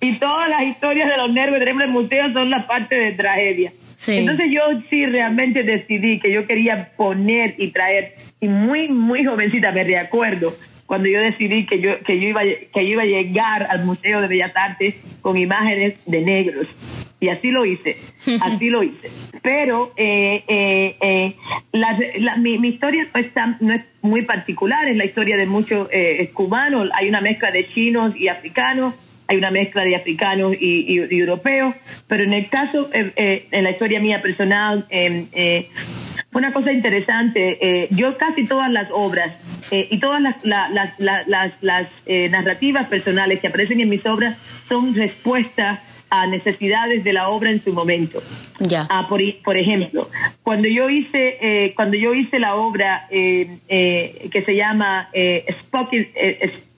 [0.00, 3.74] y todas las historias de los negros en el museo son la parte de tragedia.
[4.06, 9.72] Entonces yo sí realmente decidí que yo quería poner y traer, y muy, muy jovencita
[9.72, 10.54] me recuerdo,
[10.86, 14.20] cuando yo decidí que yo, que yo, iba, que yo iba a llegar al Museo
[14.22, 16.66] de Bellas Artes con imágenes de negros.
[17.20, 17.96] Y así lo hice,
[18.40, 19.08] así lo hice.
[19.42, 21.36] Pero eh, eh, eh
[21.72, 25.88] la, mi, mi, historia no es, no es muy particular, es la historia de muchos
[25.92, 28.94] eh, cubanos, hay una mezcla de chinos y africanos,
[29.30, 31.74] hay una mezcla de africanos y, europeos,
[32.08, 37.88] pero en el caso, en la historia mía personal, fue una cosa interesante.
[37.92, 39.32] yo casi todas las obras
[39.70, 40.36] eh, y todas las,
[41.60, 44.36] las, eh, narrativas personales que aparecen en mis obras
[44.68, 45.78] son respuestas
[46.10, 48.22] a necesidades de la obra en su momento.
[48.58, 48.86] Ya.
[48.90, 50.08] Ah, por, por, ejemplo,
[50.42, 55.08] cuando yo hice eh, cuando yo hice la obra que se llama
[55.62, 56.08] Spoken,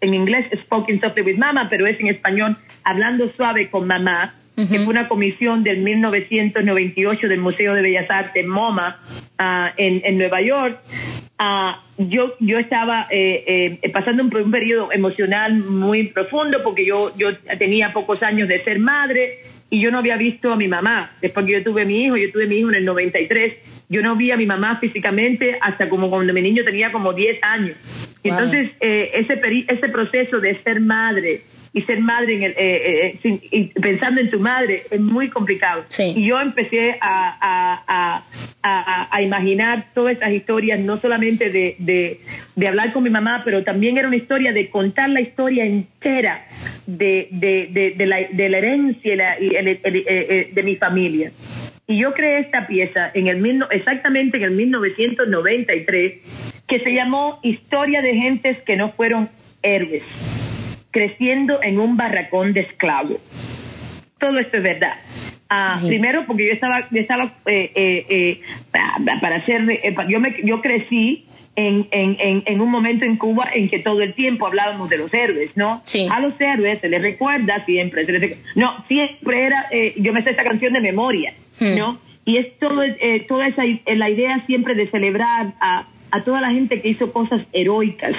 [0.01, 4.35] en inglés Spoken Softly with Mama, pero es en español Hablando suave con mamá,
[4.69, 9.01] que fue una comisión del 1998 del Museo de Bellas Artes MoMA
[9.39, 10.79] ah, en, en Nueva York.
[11.39, 17.11] Ah, yo yo estaba eh, eh, pasando un, un, periodo emocional muy profundo porque yo
[17.17, 21.13] yo tenía pocos años de ser madre y yo no había visto a mi mamá.
[21.21, 23.55] Después que yo tuve a mi hijo yo tuve a mi hijo en el 93
[23.89, 27.43] yo no vi a mi mamá físicamente hasta como cuando mi niño tenía como 10
[27.43, 27.77] años.
[28.23, 31.43] Entonces eh, ese ese proceso de ser madre
[31.75, 35.85] y ser madre en el, eh, eh, eh pensando en tu madre es muy complicado.
[35.99, 38.23] Y yo empecé a,
[38.63, 42.21] a, a, imaginar todas esas historias, no solamente de, de,
[42.57, 46.45] de, hablar con mi mamá, pero también era una historia de contar la historia entera
[46.87, 51.33] de, de, de la, de la herencia y eh, de mi familia.
[51.87, 56.13] Y yo creé esta pieza en el exactamente en el 1993
[56.69, 59.29] que se llamó Historia de gentes que no fueron
[59.63, 60.03] héroes
[60.93, 63.19] creciendo en un barracón de esclavos.
[64.21, 64.95] Todo esto es verdad.
[65.55, 68.41] Ah, primero porque yo estaba, yo estaba eh, eh, eh,
[69.21, 69.61] para hacer,
[70.09, 71.27] yo, me, yo crecí
[71.57, 75.13] en, en, en, un momento en Cuba en que todo el tiempo hablábamos de los
[75.13, 75.83] héroes, ¿no?
[76.11, 78.07] A los héroes se les recuerda siempre,
[78.55, 81.79] no, siempre era, yo me sé esta canción de memoria, hmm.
[81.79, 81.99] ¿no?
[82.25, 82.81] Y es todo,
[83.29, 83.63] toda esa,
[83.95, 88.15] la idea siempre de celebrar a, a toda la gente que hizo cosas heroicas.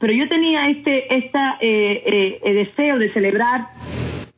[0.00, 3.68] Pero yo tenía este esta, eh, eh, eh, deseo de celebrar,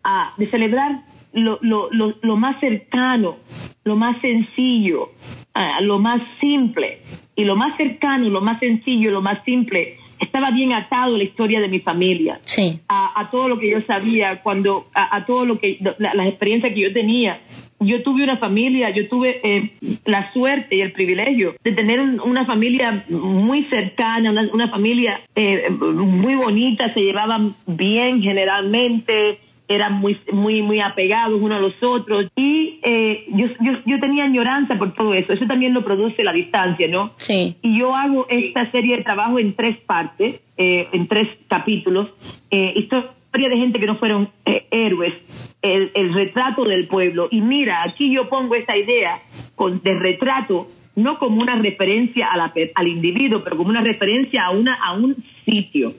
[0.02, 3.36] ah, de celebrar lo, lo, lo, más cercano,
[3.84, 5.12] lo más sencillo,
[5.54, 6.98] ah, lo más simple.
[7.36, 11.24] Y lo más cercano, lo más sencillo, lo más simple, estaba bien atado a la
[11.24, 12.40] historia de mi familia.
[12.42, 12.80] Sí.
[12.88, 16.74] A, a todo lo que yo sabía, cuando, a, a todo lo que, las experiencias
[16.74, 17.40] que yo tenía
[17.84, 19.72] yo tuve una familia, yo tuve eh,
[20.04, 26.34] la suerte y el privilegio de tener una familia muy cercana, una, familia eh, muy
[26.34, 32.80] bonita, se llevaban bien generalmente, eran muy muy muy apegados unos a los otros y
[32.82, 36.88] eh, yo, yo, yo tenía añoranza por todo eso eso también lo produce la distancia
[36.88, 37.56] no sí.
[37.62, 42.08] Y yo hago esta serie de trabajo en tres partes en tres capítulos
[43.32, 45.14] historia de gente que no fueron héroes
[45.62, 47.28] el, retrato del pueblo.
[47.30, 49.22] Y mira, aquí yo pongo esta idea
[49.54, 54.44] con, de retrato no como una referencia a la, al individuo, pero como una referencia
[54.44, 55.16] a, una, a un
[55.46, 55.94] sitio,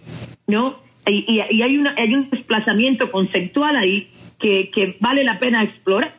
[0.45, 0.75] ¿no?
[1.07, 6.13] Y, y, hay, una, hay un desplazamiento conceptual ahí que, que, vale la pena explorar.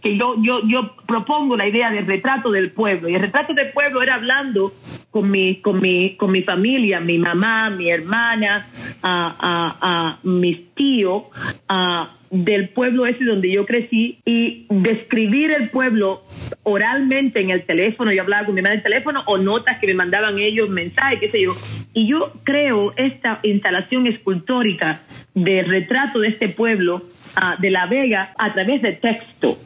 [0.00, 3.08] Que yo, yo, yo propongo la idea del retrato del pueblo.
[3.08, 4.72] Y el retrato del pueblo era hablando
[5.10, 8.68] con mi, con mi, con mi familia, mi mamá, mi hermana,
[9.02, 11.24] a, a, mis tíos,
[11.68, 16.22] a del pueblo ese donde yo crecí y describir el pueblo
[16.62, 19.86] oralmente en el teléfono, yo hablaba con mi madre en el teléfono o notas que
[19.86, 21.52] me mandaban ellos, mensajes, qué sé yo.
[21.94, 25.00] Y yo creo esta instalación escultórica
[25.34, 27.02] de retrato de este pueblo
[27.34, 29.58] ah, de La Vega a través de texto.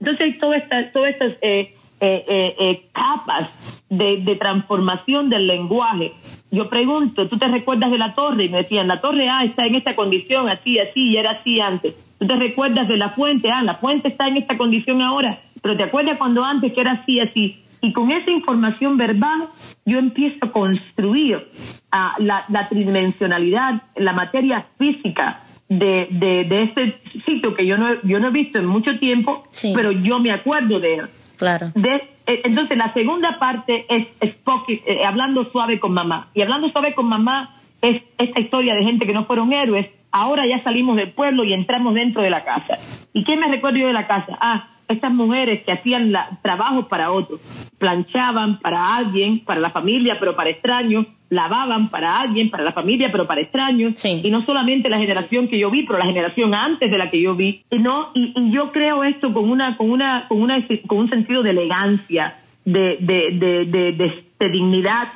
[0.00, 3.50] Entonces, todas estas, todas estas eh, eh, eh, capas
[3.90, 6.12] de, transformación del lenguaje
[6.50, 8.44] yo pregunto, ¿tú te recuerdas de la torre?
[8.44, 11.60] Y me decían, la torre A está en esta condición, así, así, y era así
[11.60, 11.94] antes.
[12.18, 13.50] ¿Tú te recuerdas de la fuente?
[13.50, 16.92] Ah, la fuente está en esta condición ahora, pero ¿te acuerdas cuando antes que era
[16.92, 17.62] así, así?
[17.82, 19.44] Y con esa información verbal
[19.84, 21.48] yo empiezo a construir
[21.92, 26.08] ah, la, tridimensionalidad, la materia física de,
[26.48, 29.42] de, este sitio que yo no, yo no he visto en mucho tiempo,
[29.74, 31.08] pero yo me acuerdo de él.
[31.36, 31.72] Claro.
[31.76, 36.28] Eh, entonces, la segunda parte es, eh, hablando suave con mamá.
[36.34, 40.46] Y hablando suave con mamá es esta historia de gente que no fueron héroes, ahora
[40.46, 42.78] ya salimos del pueblo y entramos dentro de la casa.
[43.12, 44.36] ¿Y qué me recuerdo yo de la casa?
[44.40, 47.40] Ah, estas mujeres que hacían trabajos para otros,
[47.78, 53.10] planchaban para alguien, para la familia, pero para extraños, lavaban para alguien, para la familia,
[53.12, 56.90] pero para extraños, y no solamente la generación que yo vi, pero la generación antes
[56.90, 60.26] de la que yo vi, y no, y, yo creo esto con una, con una,
[60.28, 65.08] con una, con un sentido de elegancia, de, de, de, de, de dignidad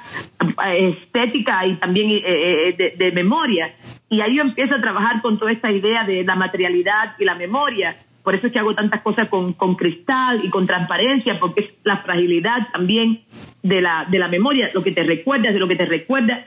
[0.66, 3.74] eh, estética y también eh, eh, de, memoria.
[4.08, 7.34] Y ahí yo empiezo a trabajar con toda esta idea de la materialidad y la
[7.34, 7.96] memoria.
[8.22, 11.70] Por eso es que hago tantas cosas con, con cristal y con transparencia, porque es
[11.82, 13.22] la fragilidad también
[13.62, 16.46] de la, de la memoria, lo que te recuerdas, de lo que te recuerda,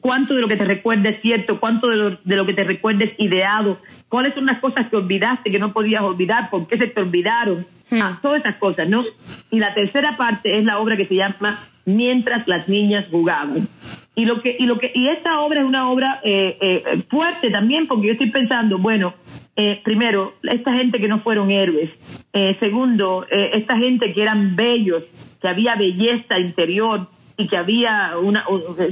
[0.00, 2.64] cuánto de lo que te recuerda es cierto, cuánto de lo, de lo que te
[2.64, 6.78] recuerda es ideado, cuáles son las cosas que olvidaste que no podías olvidar, por qué
[6.78, 8.02] se te olvidaron, hmm.
[8.02, 9.04] ah, todas esas cosas, ¿no?
[9.50, 13.68] Y la tercera parte es la obra que se llama Mientras las niñas jugaban.
[14.16, 17.50] Y lo que, y lo que, y esta obra es una obra eh, eh, fuerte
[17.50, 19.14] también, porque yo estoy pensando, bueno,
[19.58, 21.90] eh, primero, esta gente que no fueron héroes.
[22.34, 25.02] Eh, segundo, eh, esta gente que eran bellos,
[25.40, 28.44] que había belleza interior y que había una,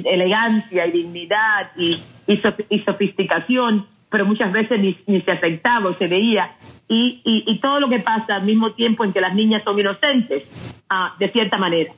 [0.05, 6.07] elegancia y dignidad y, y, sofisticación, pero muchas veces ni, ni se afectaba o se
[6.07, 6.53] veía.
[6.89, 10.45] Y, y, todo lo que pasa al mismo tiempo en que las niñas son inocentes,
[10.89, 11.93] ah, de cierta manera.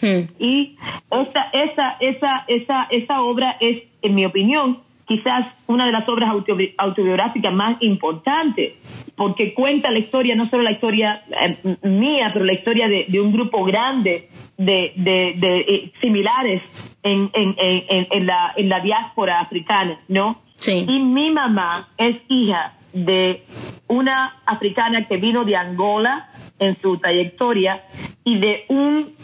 [0.00, 0.32] Hmm.
[0.38, 0.78] Y
[1.10, 6.30] esa, esa, esa, esa, esa obra es, en mi opinión, quizás una de las obras
[6.78, 8.72] autobiográficas más importantes,
[9.14, 13.30] porque cuenta la historia, no solo la historia eh, mía, pero la historia de, un
[13.30, 16.62] grupo grande de, eh, similares
[17.02, 20.47] en, en, la, en la diáspora africana, ¿no?
[20.58, 20.84] Sí.
[20.88, 23.44] Y mi mamá es hija de
[23.86, 27.84] una africana que vino de Angola en su trayectoria
[28.24, 29.14] y de un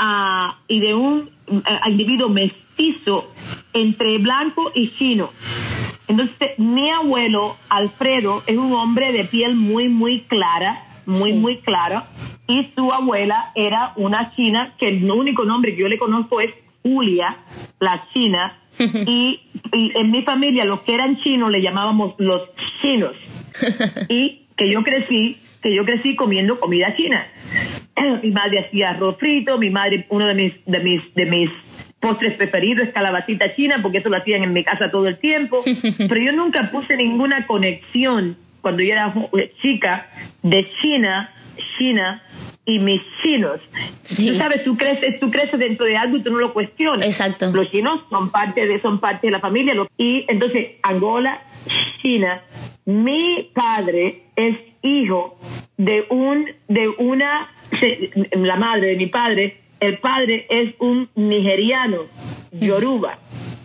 [0.00, 3.32] uh, y de un uh, individuo mestizo
[3.72, 5.30] entre blanco y chino.
[6.08, 12.08] Entonces, mi abuelo, Alfredo, es un hombre de piel muy, muy clara, muy, muy clara,
[12.48, 16.50] y su abuela era una china, que el único nombre que yo le conozco es
[16.82, 17.36] Julia,
[17.78, 19.40] la china, y,
[19.72, 22.42] en mi familia los que eran chinos le llamábamos los
[22.80, 23.14] chinos,
[24.08, 27.26] y que yo crecí, que yo crecí comiendo comida china.
[28.22, 31.50] Mi madre hacía arroz frito, mi madre, uno de mis, de mis, de mis
[32.00, 35.62] postres preferidos es calabacita china, porque eso lo hacían en mi casa todo el tiempo,
[35.98, 39.14] pero yo nunca puse ninguna conexión cuando yo era
[39.62, 40.08] chica
[40.42, 41.30] de China,
[41.78, 42.22] China
[42.70, 43.60] y mis chinos.
[44.04, 47.06] Tú sabes, tú creces, tú creces dentro de algo y tú no lo cuestionas.
[47.06, 47.50] Exacto.
[47.52, 49.74] Los chinos son parte de, son parte de la familia.
[49.96, 51.42] Y entonces, Angola,
[52.02, 52.42] China,
[52.84, 55.38] mi padre es hijo
[55.76, 57.48] de un, de una,
[58.32, 62.04] la madre de mi padre el padre es un nigeriano,
[62.52, 63.18] yoruba.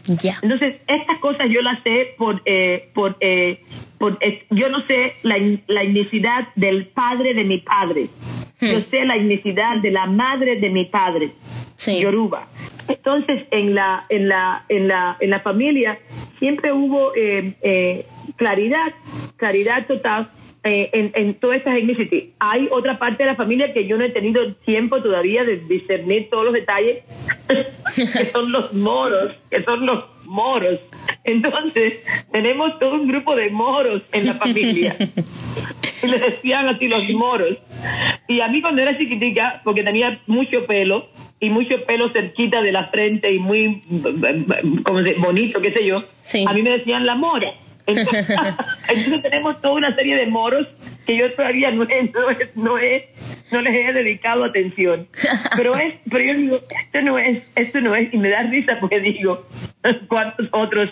[0.08, 0.38] Ya.
[0.41, 3.60] Entonces, estas cosas yo las sé por, eh, por, eh,
[3.98, 4.18] por
[4.52, 5.36] yo no sé la,
[5.68, 8.08] la etnicidad del padre de mi padre.
[8.60, 8.68] Hmm.
[8.68, 11.32] Yo sé la etnicidad de la madre de mi padre,
[11.78, 12.48] yoruba.
[12.88, 16.00] Entonces, en la, en la, en la, en la familia
[16.39, 18.06] siempre hubo eh,
[18.38, 18.94] claridad,
[19.38, 20.30] claridad total
[20.68, 22.34] eh, en, en todas estas ethnicities.
[22.39, 26.28] Hay otra parte de la familia que yo no he tenido tiempo todavía de discernir
[26.32, 27.04] todos los detalles,
[27.96, 30.80] que son los moros, que son los moros.
[31.24, 34.96] Entonces, tenemos todo un grupo de moros en la familia.
[36.04, 37.58] y le decían así los moros.
[38.28, 42.71] Y a mí cuando era chiquitica, porque tenía mucho pelo, y mucho pelo cerquita de
[42.71, 43.82] la frente y muy
[44.84, 46.04] como bonito, qué sé yo,
[46.48, 47.52] a mí me decían la mora.
[47.88, 50.67] Entonces, tenemos toda una serie de moros
[51.06, 52.12] que yo todavía no he,
[52.56, 52.78] no,
[53.52, 55.08] no, les he dedicado atención.
[55.56, 58.78] Pero es, pero yo digo, esto no es, esto no es, y me da risa
[58.80, 59.46] porque digo,
[60.08, 60.89] ¿cuántos otros,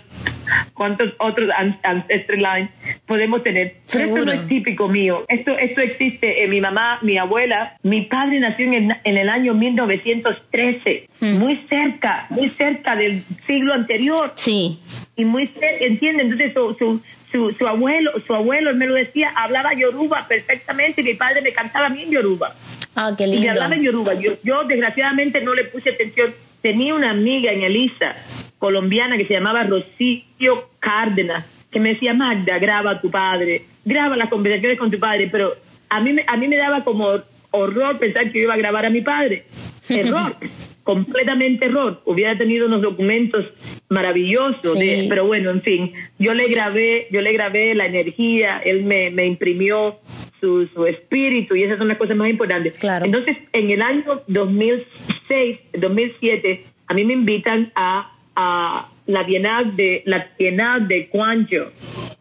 [0.74, 1.50] cuántos otros
[1.84, 2.70] ancestral lines
[3.06, 3.78] podemos tener?
[3.92, 5.26] Pero esto no es típico mío.
[5.28, 7.78] Esto, esto existe en mi mamá, mi abuela.
[7.84, 11.40] Mi padre nació en el, en el año 1913, hmm.
[11.40, 14.34] muy cerca, muy cerca del siglo anterior.
[14.36, 14.80] Sí
[15.16, 15.50] y muy
[15.80, 17.02] entiende entonces su, su,
[17.34, 21.52] su, abuelo su abuelo él me lo decía hablaba yoruba perfectamente y mi padre me
[21.52, 22.56] cantaba bien yoruba.
[22.96, 23.46] Ah qué lindo.
[23.46, 24.14] y hablaba en yoruba.
[24.14, 26.34] Yo, yo desgraciadamente no le puse atención.
[26.62, 28.16] Tenía una amiga en Elisa
[28.58, 34.16] colombiana que se llamaba Rocío Cárdenas que me decía Magda graba a tu padre graba
[34.16, 35.56] las conversaciones con tu padre pero
[35.90, 37.20] a mí a mí me daba como
[37.54, 39.46] horror pensar que yo iba a grabar a mi padre.
[39.90, 40.36] Error
[40.84, 42.02] completamente error.
[42.06, 43.46] Hubiera tenido unos documentos
[43.90, 44.78] maravillosos,
[45.10, 49.26] pero bueno, en fin, yo le grabé, yo le grabé la energía, él me, me
[49.26, 49.98] imprimió
[50.40, 52.78] su, su, espíritu y esas son las cosas más importantes.
[52.78, 53.06] Claro.
[53.06, 60.04] Entonces, en el año 2006, 2007, a mí me invitan a, a la Bienal de
[60.06, 61.68] la Bienal de Guangzhou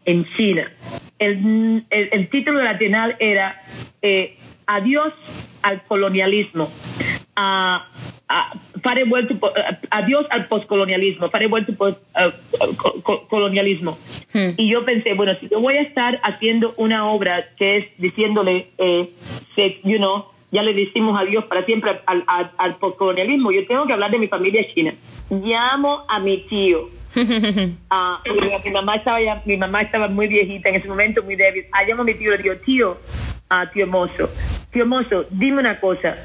[0.05, 0.71] en China.
[1.19, 3.61] El, el, título de la Bienal era
[4.01, 5.13] eh, Adiós
[5.61, 6.71] al colonialismo.
[8.29, 8.53] A,
[9.07, 9.35] vuelto,
[9.91, 12.01] adiós al postcolonialismo, pare vuelto post,
[13.29, 13.97] colonialismo.
[14.33, 14.51] Hmm.
[14.57, 18.69] Y yo pensé, bueno, si yo voy a estar haciendo una obra que es diciéndole,
[18.77, 19.09] eh,
[19.83, 24.11] you know, ya le decimos adiós para siempre al, al, postcolonialismo, yo tengo que hablar
[24.11, 24.93] de mi familia china.
[25.29, 26.89] Llamo a mi tío.
[27.89, 28.19] Ah,
[28.65, 31.65] mi mamá estaba mi mamá estaba muy viejita en ese momento, muy débil.
[31.71, 32.97] Ah, llamo a mi tío y le digo, tío,
[33.53, 34.29] ah, tío mozo,
[34.71, 36.17] tío mozo, dime una cosa,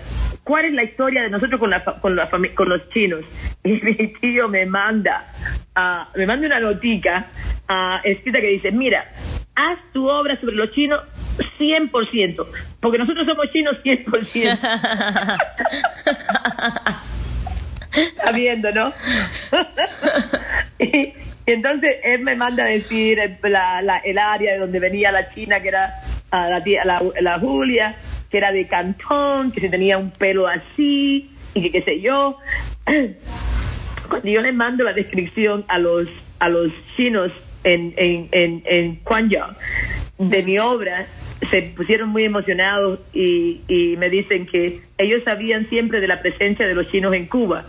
[0.45, 3.25] ¿cuál es la historia de nosotros con, la, con, la con los chinos?
[3.65, 5.25] Y mi tío me manda,
[5.77, 7.27] uh, me manda una notica
[7.69, 9.05] uh, escrita que dice, mira,
[9.55, 11.03] haz tu obra sobre los chinos
[11.59, 12.47] 100%,
[12.81, 14.59] porque nosotros somos chinos 100%.
[17.91, 18.89] Está viendo, ¿no?
[20.79, 21.13] y,
[21.47, 25.61] entonces él me manda a decir la, la, el área de donde venía la china,
[25.61, 25.95] que era
[26.33, 27.97] la, la, la Julia,
[28.31, 32.39] que era de Cantón, que se tenía un pelo así, y que qué sé yo.
[34.09, 36.09] Cuando yo le mando la descripción a los,
[36.39, 37.31] a los chinos
[37.65, 39.01] en, en, en, en
[40.19, 41.07] de mi obra,
[41.51, 46.67] se pusieron muy emocionados y, y me dicen que ellos sabían siempre de la presencia
[46.67, 47.67] de los chinos en Cuba,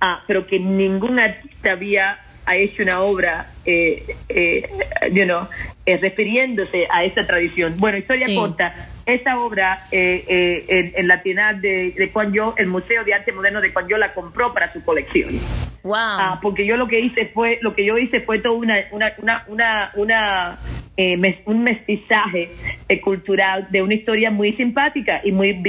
[0.00, 4.68] ah, pero que ningún artista había ha hecho una obra, eh, eh,
[5.12, 5.46] you know,
[5.86, 7.74] eh, refiriéndose a esta tradición.
[7.78, 8.74] Bueno, historia corta,
[9.06, 13.60] esta obra eh, eh, en, la tienda de, de Yo, el Museo de Arte Moderno
[13.60, 15.30] de Yo la compró para su colección.
[15.82, 15.94] Wow.
[15.96, 19.12] Ah, porque yo lo que hice fue, lo que yo hice fue todo una, una,
[19.18, 20.58] una, una, una
[20.96, 22.50] eh, un mestizaje
[22.88, 25.62] eh, cultural de una historia muy simpática y muy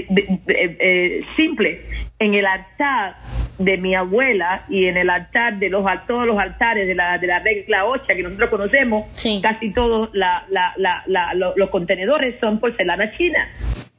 [0.47, 1.81] eh, simple.
[2.19, 3.15] En el altar
[3.57, 7.27] de mi abuela y en el altar de los todos los altares de la, de
[7.27, 9.05] la regla 8 que nosotros conocemos,
[9.41, 13.49] casi todos la, la, la, los contenedores son porcelana china.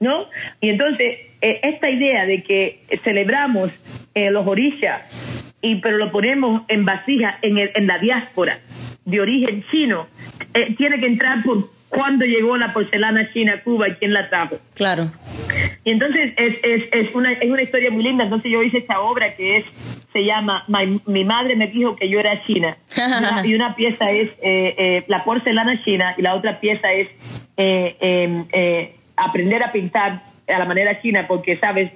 [0.01, 0.27] ¿No?
[0.61, 3.71] Y entonces, esta idea de que celebramos
[4.15, 8.59] los orishas, y, pero lo ponemos en vasija en, en la diáspora,
[9.05, 10.07] de origen chino
[10.55, 14.29] eh, tiene que entrar por cuándo llegó la porcelana china a Cuba y quién la
[14.29, 14.57] trajo.
[14.75, 15.11] Claro.
[15.85, 18.25] Y entonces es, es, es, una, es una historia muy linda.
[18.25, 19.65] Entonces yo hice esta obra que es
[20.13, 20.65] se llama
[21.07, 22.77] Mi madre me dijo que yo era china.
[23.45, 27.09] y una pieza es eh, eh, la porcelana china y la otra pieza es
[27.57, 28.45] em,
[29.17, 31.93] aprender a pintar a la manera china porque, sabes,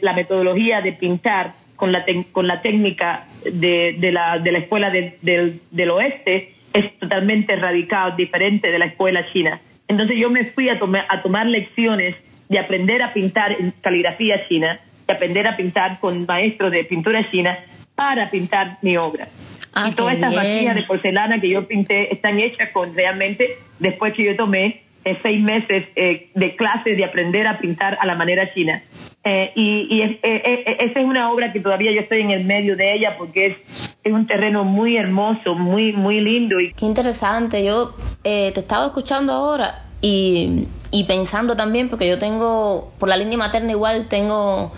[0.00, 4.90] la metodología de pintar con la, con la técnica de, de, la, de la escuela
[4.90, 9.60] del, del oeste es totalmente radical, diferente de la escuela china.
[9.88, 12.14] Entonces yo me fui a, tomar a tomar lecciones
[12.48, 17.28] de aprender a pintar en caligrafía china, de aprender a pintar con maestros de pintura
[17.30, 17.58] china
[17.94, 19.28] para pintar mi obra.
[19.74, 24.14] Ah, y todas estas vasijas de porcelana que yo pinté están hechas con realmente, después
[24.14, 24.82] que yo tomé
[25.22, 28.82] seis meses eh, de clases de aprender a pintar a la manera china.
[29.24, 33.16] Eh, y, esa es una obra que todavía yo estoy en el medio de ella
[33.18, 36.60] porque es, es un terreno muy hermoso, muy, muy lindo.
[36.60, 36.72] Y...
[36.72, 37.64] Qué interesante.
[37.64, 43.38] Yo te estaba escuchando ahora y, y pensando también, porque yo tengo, por la línea
[43.38, 44.72] materna igual, tengo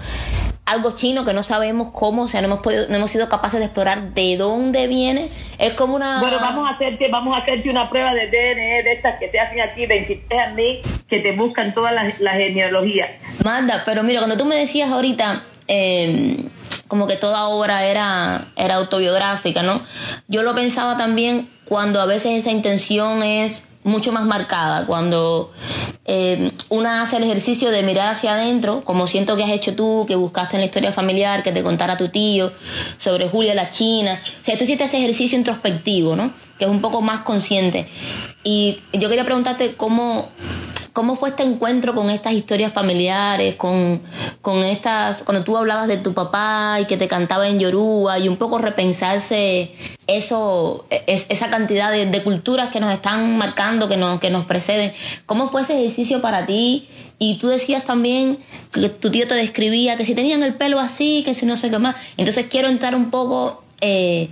[0.71, 3.59] algo chino que no sabemos cómo, o sea, no hemos, podido, no hemos sido capaces
[3.59, 5.29] de explorar de dónde viene.
[5.59, 6.21] Es como una...
[6.21, 9.41] Bueno, vamos a hacerte, vamos a hacerte una prueba de DNA de estas que te
[9.41, 13.11] hacen aquí 23 a mí, que te buscan todas las, las genealogías.
[13.45, 15.45] Manda, pero mira, cuando tú me decías ahorita...
[15.69, 16.49] Eh,
[16.89, 19.81] como que toda obra era, era autobiográfica, ¿no?
[20.27, 25.53] Yo lo pensaba también cuando a veces esa intención es mucho más marcada, cuando
[26.05, 30.05] eh, una hace el ejercicio de mirar hacia adentro, como siento que has hecho tú,
[30.07, 32.53] que buscaste en la historia familiar, que te contara tu tío
[32.99, 36.33] sobre Julia la China, o sea, tú hiciste ese ejercicio introspectivo, ¿no?
[36.61, 37.89] Que es un poco más consciente.
[38.45, 40.29] Y yo quería preguntarte cómo,
[40.93, 44.01] ¿Cómo fue este encuentro con estas historias familiares, con,
[44.41, 48.27] con estas, cuando tú hablabas de tu papá y que te cantaba en Yoruba y
[48.27, 49.73] un poco repensarse
[50.09, 54.93] eso, es, esa cantidad de, culturas que nos están marcando, que nos, que nos preceden?
[55.27, 56.89] ¿Cómo fue ese ejercicio para ti?
[57.21, 58.39] Y tú decías también
[58.73, 61.71] que tu tío te describía que si tenían el pelo así, que si no sé
[61.71, 61.95] qué más.
[62.17, 64.29] Entonces quiero entrar un poco, eh,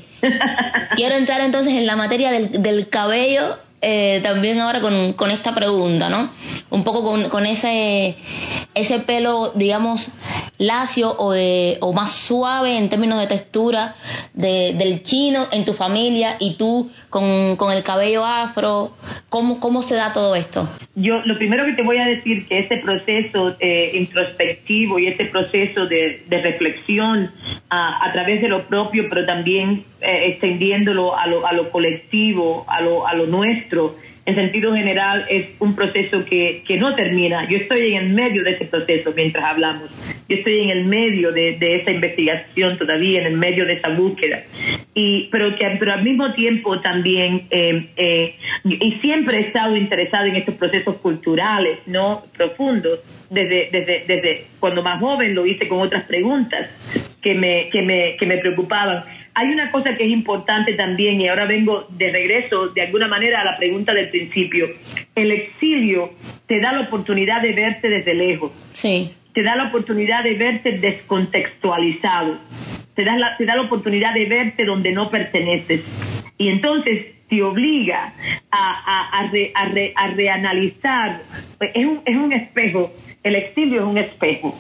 [0.97, 5.55] quiero entrar entonces en la materia del, del cabello eh, también ahora con, con, esta
[5.55, 6.31] pregunta, ¿no?
[6.71, 8.17] Un poco con, con, ese,
[8.75, 10.09] ese pelo, digamos,
[10.59, 13.95] lacio o, de, o más suave en términos de textura
[14.35, 18.93] del chino en tu familia y tú con, con el cabello afro?
[19.29, 20.69] ¿Cómo, ¿Cómo se da todo esto?
[20.95, 25.27] Yo lo primero que te voy a decir que este proceso eh, introspectivo y este
[25.27, 27.31] proceso de, reflexión
[27.71, 32.81] a, través de lo propio, pero también eh, extendiéndolo a lo, a lo colectivo, a
[32.81, 33.97] lo, a lo nuestro,
[34.29, 37.49] en sentido general es un proceso que, que, no termina.
[37.49, 39.89] Yo estoy en el medio de ese proceso mientras hablamos.
[40.29, 44.43] Yo estoy en el medio de, esa investigación todavía, en el medio de esa búsqueda.
[44.93, 50.27] Y, pero, que, pero al mismo tiempo también, eh, eh, y siempre he estado interesado
[50.27, 52.25] en estos procesos culturales, ¿no?
[52.37, 53.01] Profundos.
[53.31, 56.67] Desde, desde, desde cuando más joven lo hice con otras preguntas
[57.21, 59.05] que me, que me, que me preocupaban
[59.39, 63.41] hay una cosa que es importante también, y ahora vengo de regreso de alguna manera
[63.41, 64.67] a la pregunta del principio.
[65.15, 66.11] El exilio
[66.49, 68.51] te da la oportunidad de verte desde lejos.
[68.73, 69.15] Sí.
[69.33, 72.39] Te da la oportunidad de verte descontextualizado.
[72.97, 75.85] Te da la, te da la oportunidad de verte donde no perteneces.
[76.37, 78.13] Y entonces te obliga
[78.51, 81.21] a, a, a, reanalizar.
[81.61, 82.93] Es un, es un espejo.
[83.23, 84.59] El exilio es un espejo.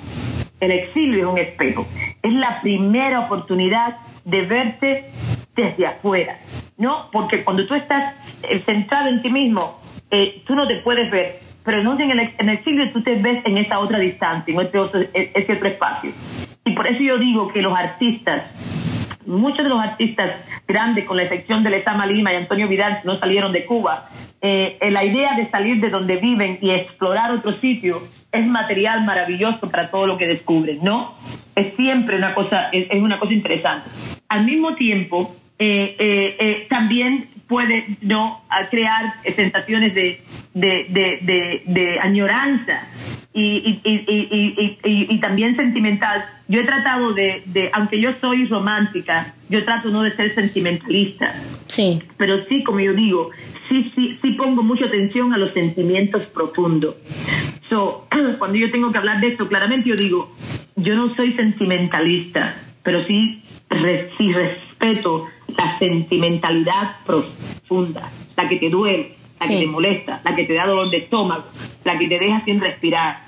[0.61, 1.89] El exilio es un espejo.
[2.23, 3.97] Es la primera oportunidad
[4.29, 5.11] de verte
[5.57, 6.39] desde afuera,
[6.77, 7.11] ¿no?
[7.11, 11.41] Porque cuando tú estás eh, centrado en ti mismo, eh, tú no te puedes ver,
[11.65, 14.79] pero no en el, en el tú te ves en esa otra distancia, en ese
[14.79, 16.13] otro, ese otro espacio.
[16.65, 18.45] Y por eso yo digo que los artistas,
[19.27, 20.37] muchos de los artistas
[20.67, 24.09] grandes, con la excepción de Lezama Lima y Antonio Vidal, no salieron de Cuba,
[24.41, 29.69] eh, la idea de salir de donde viven y explorar otro sitio es material maravilloso
[29.71, 31.15] para todo lo que descubren, ¿no?
[31.57, 33.91] Es siempre una cosa, es, una cosa interesante.
[34.29, 40.23] Al mismo tiempo, eh, eh, también puede no crear sensaciones de,
[40.55, 42.87] de, añoranza
[43.33, 43.81] y,
[44.85, 46.25] y, también sentimental.
[46.49, 51.35] Yo he tratado de, aunque yo soy romántica, yo trato no de ser sentimentalista.
[51.67, 52.03] Sí.
[52.17, 53.31] Pero sí, como yo digo,
[53.69, 56.97] sí, sí, sí pongo mucha atención a los sentimientos profundos.
[57.71, 58.07] So,
[58.39, 60.35] cuando yo tengo que hablar de esto, claramente yo digo,
[60.77, 63.43] yo no soy sentimentalista, pero sí,
[64.19, 64.33] sí
[64.79, 65.27] respeto
[65.57, 70.67] la sentimentalidad profunda, la que te duele, la que te molesta, la que te da
[70.67, 71.45] dolor de estómago,
[71.85, 73.25] la que te deja sin respirar.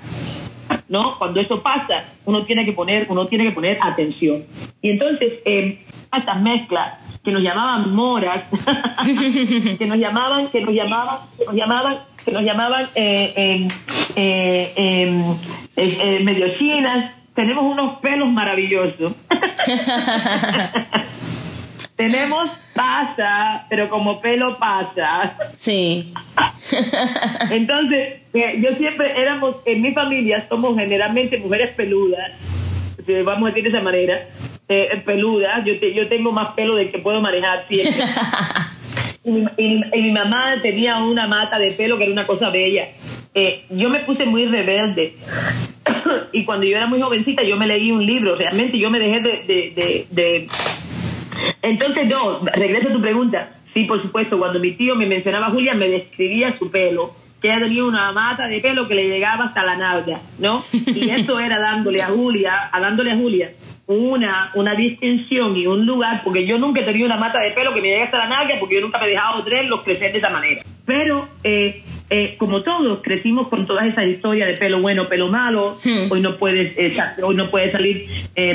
[0.88, 1.18] ¿No?
[1.18, 4.44] Cuando eso pasa, uno tiene que poner, uno tiene que poner atención.
[4.82, 5.84] Y entonces, eh,
[6.16, 8.44] estas mezclas que nos llamaban moras,
[9.78, 13.68] que nos llamaban, que nos llamaban, que nos llamaban, que nos llamaban eh,
[14.16, 14.72] eh,
[15.76, 19.12] eh, medio chinas, tenemos unos pelos maravillosos.
[21.96, 25.36] tenemos pasa, pero como pelo pasa.
[25.56, 26.12] Sí.
[27.50, 32.32] Entonces, yo siempre éramos, en mi familia somos generalmente mujeres peludas,
[33.24, 34.28] vamos a decir de esa manera,
[34.68, 38.04] eh, peluda, yo, yo tengo más pelo del que puedo manejar siempre.
[39.24, 42.88] y, mi, mamá tenía una mata de pelo que era una cosa bella.
[43.34, 45.14] Eh, yo me puse muy rebelde
[46.32, 49.20] y cuando yo era muy jovencita yo me leí un libro, realmente yo me dejé
[49.20, 50.06] de...
[50.10, 50.48] de,
[51.62, 53.56] Entonces, no, regreso a tu pregunta.
[53.74, 57.48] Sí, por supuesto, cuando mi tío me mencionaba a Julia, me describía su pelo, que
[57.48, 60.64] ella tenía una mata de pelo que le llegaba hasta la nalga, ¿no?
[60.72, 63.52] Y eso era dándole a Julia, a dándole a Julia
[63.94, 67.74] una, una distinción y un lugar, porque yo nunca he tenido una mata de pelo
[67.74, 70.18] que me llegue hasta la nalga, porque yo nunca me he dejado los crecer de
[70.18, 70.62] esa manera.
[70.86, 75.78] Pero, eh, eh, como todos, crecimos con todas esas historias de pelo bueno, pelo malo,
[75.84, 76.10] hmm.
[76.10, 78.06] hoy no puedes, eh, hoy no puedes salir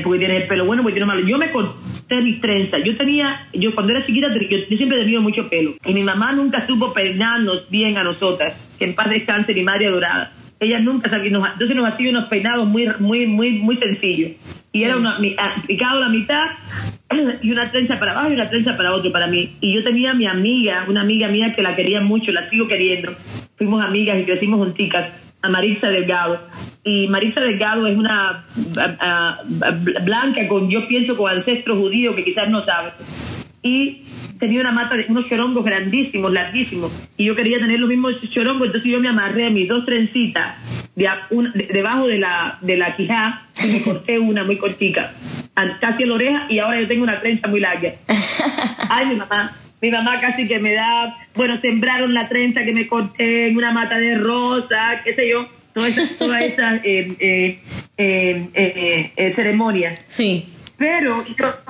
[0.03, 1.27] porque tienes el pelo bueno, porque tienes malo.
[1.27, 5.21] Yo me corté mis trenzas, yo tenía, yo cuando era chiquita, yo, siempre he tenido
[5.21, 9.53] mucho pelo, y mi mamá nunca supo peinarnos bien a nosotras, que en paz descanse
[9.53, 10.31] mi madre adorada
[10.65, 14.31] ella nunca sabía, entonces nos hacía unos peinados muy, muy, muy, muy sencillos
[14.75, 16.47] y era una, ah, picado la mitad
[17.41, 19.55] y una trenza para abajo y una trenza para otro para mí.
[19.61, 23.13] Y yo tenía mi amiga, una amiga mía que la quería mucho, la sigo queriendo.
[23.57, 26.41] Fuimos amigas y crecimos junticas, a Marisa Delgado.
[26.83, 28.43] Y Marisa Delgado es una
[28.77, 29.41] ah, ah,
[30.03, 32.91] blanca con, yo pienso, con ancestro judío que quizás no sabe.
[33.65, 34.03] Y
[34.39, 36.91] tenía una mata de unos chorongos grandísimos, larguísimos.
[37.17, 40.55] Y yo quería tener los mismos chorongos, entonces yo me amarré mis dos trencitas
[40.95, 45.13] debajo de la, de la quijá y me corté una muy cortica,
[45.81, 47.95] casi en la oreja y ahora yo tengo una trenza muy larga.
[48.89, 49.51] Ay, mi mamá,
[49.81, 53.71] mi mamá casi que me da, bueno, sembraron la trenza que me corté en una
[53.71, 57.59] mata de rosa, qué sé yo, toda esa, toda esa eh,
[57.97, 58.49] eh,
[59.17, 59.99] eh, ceremonia.
[60.07, 60.49] Sí.
[60.77, 61.23] Pero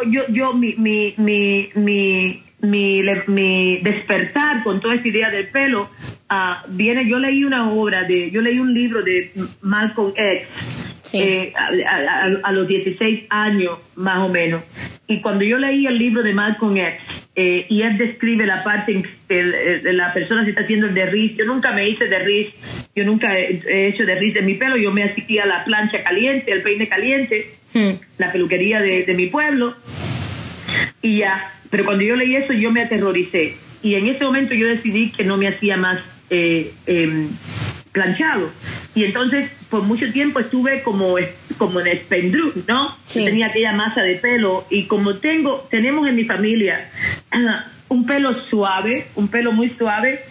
[0.07, 5.89] yo, yo, mi, mi, mi, mi, mi, mi despertar con toda esa idea del pelo
[6.29, 9.31] uh, viene, yo leí una obra de, yo leí un libro de
[9.61, 10.47] Malcolm X
[11.13, 11.53] eh,
[12.43, 14.63] a, los 16 años más o menos.
[15.07, 16.99] Y cuando yo leí el libro de Malcolm X,
[17.35, 21.45] eh, y él describe la parte eh, la persona se está haciendo el derriz, yo
[21.45, 22.53] nunca me hice derriz,
[22.95, 26.61] yo nunca he, hecho derriz en mi pelo, yo me hacía la plancha caliente, el
[26.61, 27.45] peine caliente,
[27.75, 27.99] hmm.
[28.17, 29.75] la peluquería de, mi pueblo,
[31.01, 33.57] y ya, pero cuando yo leí eso yo me aterroricé.
[33.83, 35.99] Y en ese momento yo decidí que no me hacía más
[36.31, 37.29] eh, em,
[37.91, 38.51] planchado.
[38.93, 41.15] Y entonces, por mucho tiempo estuve como,
[41.57, 42.97] como en Spendru, ¿no?
[43.11, 46.91] tenía aquella masa de pelo y como tengo, tenemos en mi familia
[47.89, 50.25] un pelo suave, un pelo muy suave,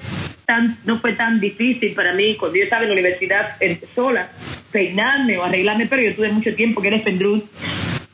[0.45, 3.57] tan, no fue tan difícil para mí cuando yo estaba en la universidad
[3.95, 4.31] sola,
[4.71, 7.43] peinarme o arreglarme, pero yo tuve mucho tiempo que era Spendru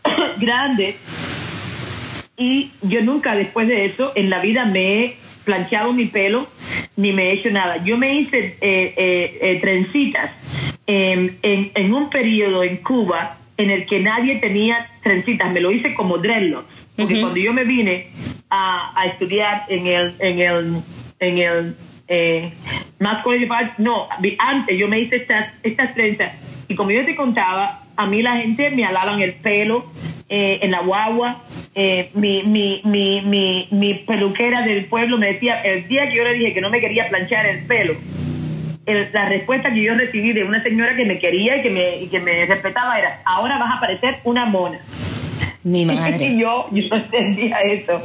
[0.39, 0.97] grande.
[2.37, 6.49] Y yo nunca después de eso en la vida me he planchado mi pelo
[6.97, 7.85] ni me he hecho nada.
[7.85, 10.31] Yo me hice eh, eh, eh trencitas
[10.87, 15.53] en, en, un periodo en Cuba en el que nadie tenía trencitas.
[15.53, 16.69] Me lo hice como dreadlocks.
[16.97, 18.09] Porque cuando yo me vine
[18.51, 20.83] a, a, estudiar en el, en el,
[21.19, 21.77] en el
[22.11, 22.53] eh,
[22.99, 23.25] más
[23.79, 24.09] no,
[24.39, 26.33] antes yo me hice estas, estas trenzas.
[26.67, 29.87] Y como yo te contaba, a mí la gente me alaban el pelo,
[30.29, 31.43] eh, en la guagua.
[31.75, 36.25] Eh, mi, mi, mi, mi, mi peluquera del pueblo me decía, el día que yo
[36.25, 37.95] le dije que no me quería planchar el pelo,
[39.13, 42.09] la respuesta que yo recibí de una señora que me quería y que me, y
[42.09, 44.81] que me respetaba era, ahora vas a parecer una mona.
[45.63, 46.27] Mi madre.
[46.27, 48.01] y yo, yo entendía eso.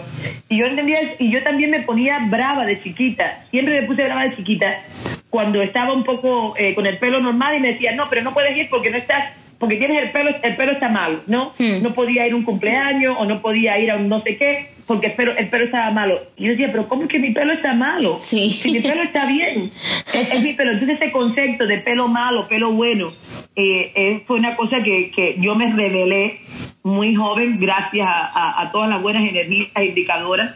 [0.49, 3.45] Y yo entendía y yo también me ponía brava de chiquita.
[3.51, 4.81] Siempre me puse brava de chiquita
[5.29, 8.33] cuando estaba un poco eh, con el pelo normal y me decía, no, pero no
[8.33, 9.33] puedes ir porque no estás
[9.65, 11.51] porque tienes el pelo, el pelo está malo, ¿no?
[11.57, 11.81] Hmm.
[11.81, 14.69] No podía ir a un cumpleaños o no podía ir a un no sé qué,
[14.85, 16.19] porque el pelo, el pelo estaba malo.
[16.37, 18.19] Y yo decía, pero ¿cómo que mi pelo está malo?
[18.21, 18.51] Sí.
[18.51, 19.71] Si mi pelo está bien,
[20.13, 20.73] es, mi pelo.
[20.73, 23.11] Entonces ese concepto de pelo malo, pelo bueno,
[23.55, 26.41] eh, eh, fue una cosa que, que yo me revelé
[26.83, 30.53] muy joven gracias a, a todas las buenas energías indicadoras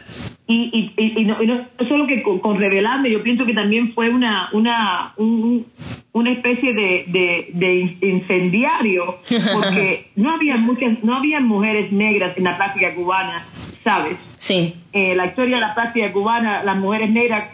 [0.52, 4.48] y, y, y, no, no, solo que con, revelarme, yo pienso que también fue una,
[4.52, 9.18] una, una especie de, de, incendiario,
[9.52, 13.44] porque no había muchas, no había mujeres negras en la práctica cubana,
[13.84, 14.16] ¿sabes?
[14.40, 14.74] Sí.
[14.92, 17.50] Eh, la historia de la práctica cubana, las mujeres negras,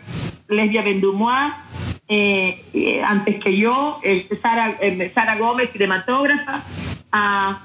[0.48, 1.52] Lesbia Bendumois,
[2.08, 4.00] eh, eh, antes que yo,
[4.40, 4.78] Sara,
[5.12, 6.62] Sara Gómez, cinematógrafa,
[7.12, 7.60] a,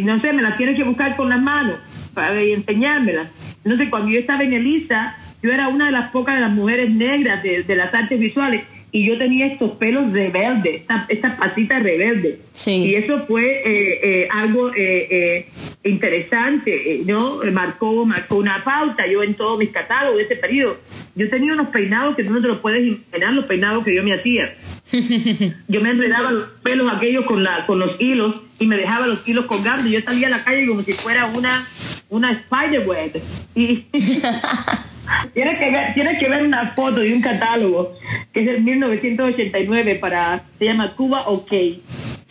[0.00, 1.80] no sé, me las tienes que buscar con las manos
[2.18, 3.28] para enseñármelas
[3.64, 6.90] entonces, cuando yo estaba en Elisa, yo era una de las pocas de las mujeres
[6.90, 12.38] negras de, las artes visuales y yo tenía estos pelos rebeldes, estas pasitas rebeldes.
[12.66, 15.46] Y eso fue eh, eh, algo eh,
[15.84, 17.40] interesante, ¿no?
[17.52, 19.06] Marcó, marcó una pauta.
[19.06, 20.78] Yo en todos mis catálogos de ese periodo,
[21.14, 24.02] yo tenía unos peinados que tú no te los puedes imaginar, los peinados que yo
[24.02, 24.54] me hacía.
[25.68, 29.26] yo me enredaba los pelos aquellos con, la, con los hilos y me dejaba los
[29.26, 31.66] hilos colgando y yo salía a la calle como si fuera una,
[32.08, 33.22] una spiderweb.
[33.54, 33.86] Y
[35.34, 37.94] tienes que ver, tienes que ver una foto de un catálogo
[38.32, 41.52] que es el 1989 para, se llama Cuba OK.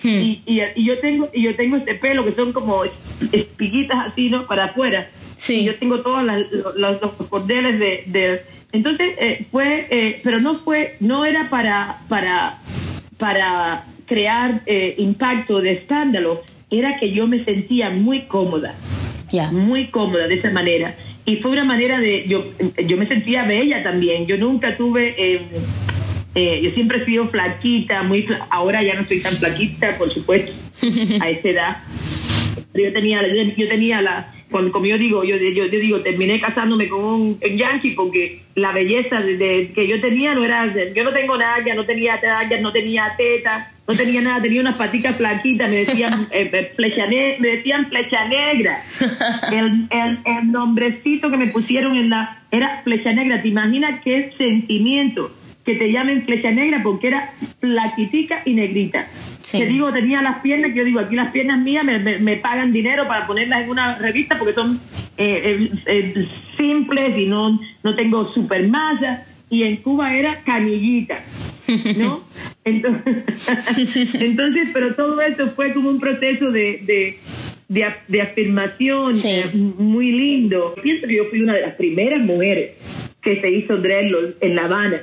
[0.03, 0.07] Hmm.
[0.07, 2.83] Y, y, yo tengo y yo tengo este pelo que son como
[3.31, 4.45] espiguitas así, ¿no?
[4.45, 5.09] Para afuera.
[5.37, 5.61] Sí.
[5.61, 10.59] Y yo tengo todos los, los, cordeles de, de entonces eh, fue, eh, pero no
[10.59, 12.59] fue, no era para, para,
[13.17, 18.75] para crear eh, impacto de escándalo, era que yo me sentía muy cómoda,
[19.51, 20.95] muy cómoda de esa manera.
[21.27, 22.41] Y fue una manera de, yo,
[22.85, 25.13] yo me sentía bella también, yo nunca tuve,
[26.33, 30.53] yo siempre he sido flaquita, muy ahora ya no soy tan flaquita, por supuesto,
[31.19, 31.77] a esa edad.
[32.73, 33.19] Yo tenía,
[33.57, 38.43] yo tenía la, como yo digo, yo, yo, digo, terminé casándome con un yankee porque
[38.55, 42.61] la belleza de, que yo tenía no era, yo no tengo nada, no tenía tallas,
[42.61, 47.07] no tenía tetas, no tenía nada, tenía unas patitas flaquitas, me decían eh, eh, flecha
[47.07, 48.81] me decían flecha negra.
[49.51, 54.31] El, el, el, nombrecito que me pusieron en la, era flecha negra, ¿te imaginas qué
[54.37, 55.31] sentimiento?
[55.67, 59.07] que te llamen flecha negra porque era flaquitica y negrita.
[59.49, 63.25] Te digo, tenía las piernas, yo digo, aquí las piernas mías me, pagan dinero para
[63.25, 64.79] ponerlas en una revista porque son
[65.17, 66.27] eh, eh, eh,
[66.57, 69.25] simples y no, no tengo super masa.
[69.49, 71.23] Y en Cuba era canillita,
[71.97, 72.21] ¿no?
[72.65, 77.17] Entonces, entonces, pero todo eso fue como un proceso de,
[77.69, 79.15] de, afirmación
[79.77, 80.75] muy lindo.
[80.83, 82.71] Pienso que yo fui una de las primeras mujeres
[83.21, 85.01] que se hizo dreadlocks en La Habana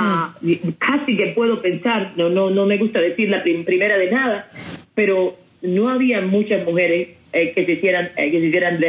[0.00, 0.34] Ah,
[0.78, 4.50] casi que puedo pensar, no, no, no me gusta decir la primera de nada,
[4.94, 8.80] pero no había muchas mujeres eh, que se hicieran eh, que se hicieran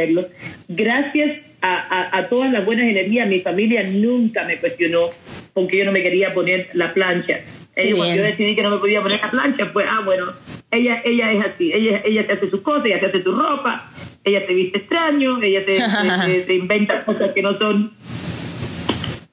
[0.68, 5.10] Gracias a, a, todas las buenas energías, mi familia nunca me cuestionó
[5.52, 7.40] porque yo no me quería poner la plancha.
[7.76, 10.32] Ellos, cuando yo decidí que no me podía poner la plancha, pues, ah, bueno,
[10.70, 13.90] ella ella es así, ella ella te hace sus cosas, ella te hace tu ropa,
[14.24, 17.92] ella te viste extraño, ella te, inventa cosas que no son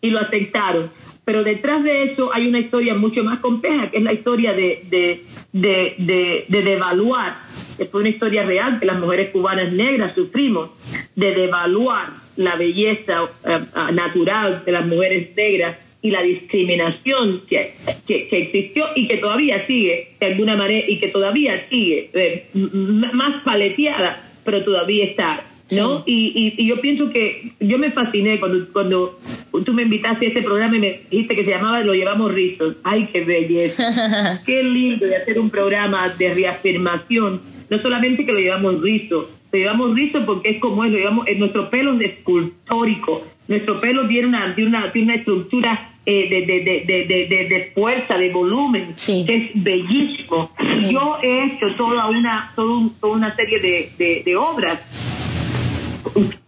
[0.08, 0.90] y lo aceptaron.
[1.26, 4.84] Pero detrás de eso hay una historia mucho más compleja, que es la historia de,
[4.90, 7.40] de, de, de, de devaluar,
[7.78, 10.70] que fue una historia real que las mujeres cubanas negras sufrimos,
[11.16, 13.60] de devaluar la belleza eh,
[13.94, 17.74] natural de las mujeres negras y la discriminación que,
[18.08, 23.44] que, existió y que todavía sigue de alguna manera y que todavía sigue eh, más
[23.44, 25.44] paleteada, pero todavía está.
[25.72, 26.04] ¿No?
[26.06, 29.20] Y, y, yo pienso que yo me fasciné cuando, cuando
[29.66, 32.78] tú me invitaste a este programa y me dijiste que se llamaba Lo llevamos rizos.
[32.84, 34.42] ¡Ay, qué belleza!
[34.46, 37.42] ¡Qué lindo de hacer un programa de reafirmación!
[37.70, 41.28] No solamente que lo llevamos rizo, lo llevamos rizo porque es como es, lo llevamos,
[41.28, 46.30] en nuestro pelo es escultórico, nuestro pelo tiene una, tiene una, tiene una estructura eh,
[46.30, 50.52] de, de, de, de, fuerza, de volumen, que es bellísimo.
[50.90, 53.92] Yo he hecho toda una, toda, toda una serie
[54.24, 54.80] de, obras,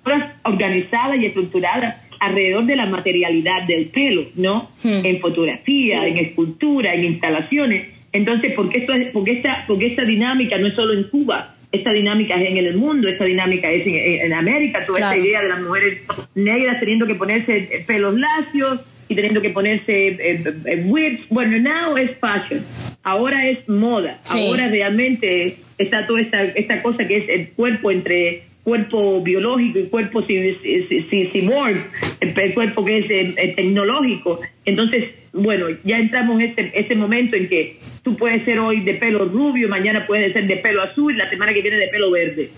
[0.04, 4.70] obras organizadas y estructuradas alrededor de la materialidad del pelo, ¿no?
[4.84, 5.06] Hmm.
[5.06, 7.88] En fotografía, en escultura, en instalaciones.
[8.12, 11.56] Entonces, ¿por qué, esto es, porque esta, porque esta dinámica no es solo en Cuba?
[11.72, 15.50] esta dinámica es en el mundo, esta dinámica es en, América, toda esta idea de
[15.50, 16.02] las mujeres
[16.34, 21.30] negras teniendo que ponerse pelos lacios y teniendo que ponerse eh, eh, whips.
[21.30, 22.64] Bueno, now es fashion,
[23.04, 28.44] ahora es moda, ahora realmente está toda esta, esta cosa que es el cuerpo entre
[28.64, 31.78] cuerpo biológico y cuerpo cyborg,
[32.20, 34.40] el cuerpo que es eh, tecnológico.
[34.66, 38.96] Entonces, bueno, ya entramos en ese, ese momento en que tú puedes ser hoy de
[38.96, 42.50] pelo rubio, mañana puedes ser de pelo azul, la semana que viene de pelo verde.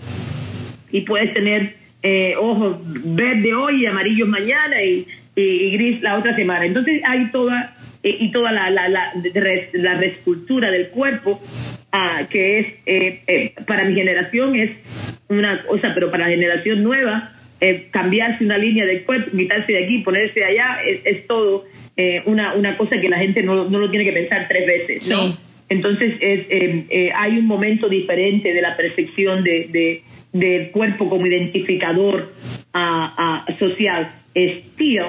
[0.90, 6.66] Y puedes tener eh, ojos verde hoy y amarillos mañana y, gris la otra semana.
[6.66, 9.12] Entonces hay toda eh, y toda la, la, la,
[9.72, 11.40] la reescultura del cuerpo
[11.92, 14.70] ah, que es eh, para mi generación es
[15.38, 17.32] una cosa, pero para la generación nueva
[17.92, 21.64] cambiarse una línea del cuerpo, quitarse de aquí, ponerse de allá, es todo
[21.94, 25.10] eh, una, una cosa que la gente no, no, lo tiene que pensar tres veces,
[25.10, 25.36] ¿no?
[25.68, 30.02] Entonces es, eh, eh, hay un momento diferente de la percepción de, de
[30.32, 32.32] del cuerpo como identificador
[32.72, 34.10] a, social.
[34.34, 35.02] Still,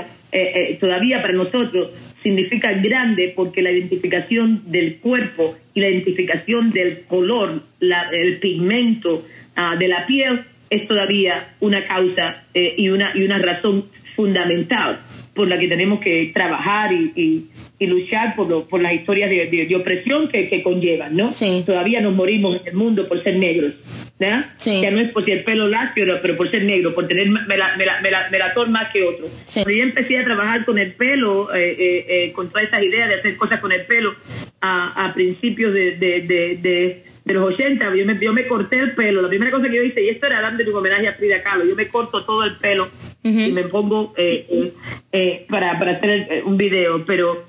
[0.81, 7.63] todavía para nosotros significa grande porque la identificación del cuerpo y la identificación del color,
[7.79, 9.25] la, el pigmento
[9.55, 13.85] ah, de la piel es todavía una causa y, una, y una razón
[14.15, 14.99] fundamental
[15.33, 17.49] por la que tenemos que trabajar y,
[17.79, 21.31] y, luchar por, lo, por las historias de, opresión que, que, conllevan, ¿no?
[21.65, 23.73] Todavía nos morimos en el mundo por ser negros,
[24.17, 24.45] ¿verdad?
[24.63, 28.89] Ya no es por ser pelo lacio, pero por ser negro, por tener melatón más
[28.93, 29.25] que otro.
[29.53, 33.09] Cuando yo empecé a trabajar con el pelo, eh, eh, eh, con todas esas ideas
[33.09, 34.15] de hacer cosas con el pelo,
[34.61, 36.21] a, a principios de, de
[36.61, 39.21] de los 80, yo me, yo me corté el pelo.
[39.21, 41.65] La primera cosa que yo hice, y esto era dando un homenaje a Frida Kahlo,
[41.65, 42.89] yo me corto todo el pelo
[43.23, 44.73] y me pongo eh, eh,
[45.13, 47.05] eh, para, para hacer un video.
[47.05, 47.45] Pero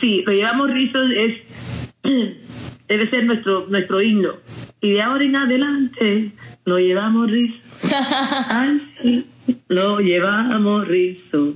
[0.00, 1.34] sí, lo llevamos rizos, es
[2.88, 4.34] debe ser nuestro nuestro himno.
[4.80, 6.30] Y de ahora en adelante
[6.64, 7.58] lo llevamos rizo.
[8.48, 9.24] Ay,
[9.68, 11.54] lo llevamos rizo.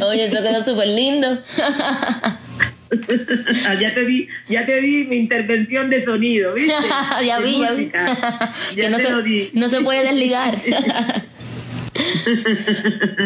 [0.00, 1.26] Oye, eso quedó súper lindo.
[3.66, 6.72] Ah, ya te di, ya te di mi intervención de sonido, ¿viste?
[7.26, 7.90] ya vi, ya vi.
[8.90, 10.58] no, se, no se puede desligar.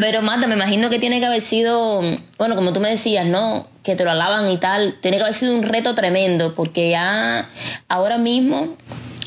[0.00, 2.00] Pero Mata, me imagino que tiene que haber sido,
[2.38, 3.68] bueno, como tú me decías, ¿no?
[3.82, 7.48] Que te lo alaban y tal, tiene que haber sido un reto tremendo, porque ya
[7.88, 8.76] ahora mismo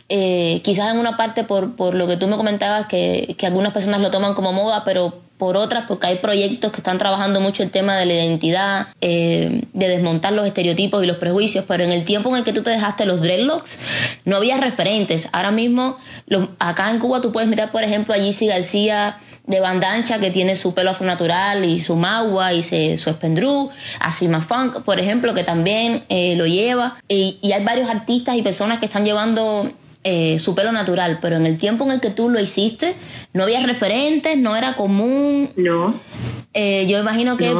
[0.09, 3.73] eh, quizás en una parte por, por lo que tú me comentabas, que, que algunas
[3.73, 7.63] personas lo toman como moda, pero por otras porque hay proyectos que están trabajando mucho
[7.63, 11.93] el tema de la identidad, eh, de desmontar los estereotipos y los prejuicios, pero en
[11.93, 13.71] el tiempo en el que tú te dejaste los dreadlocks
[14.25, 15.29] no había referentes.
[15.31, 15.95] Ahora mismo,
[16.59, 19.17] acá en Cuba tú puedes mirar, por ejemplo, a Gizzy García
[19.47, 23.69] de Bandancha que tiene su pelo afronatural y su magua y su espendrú,
[24.01, 28.35] a Sima Funk, por ejemplo, que también eh, lo lleva, y, y hay varios artistas
[28.35, 29.71] y personas que están llevando
[30.05, 32.95] eh, su pelo natural, pero en el tiempo en el que tú lo hiciste,
[33.33, 35.49] no había referentes, no era común.
[35.55, 35.99] No.
[36.53, 37.53] Eh, yo imagino que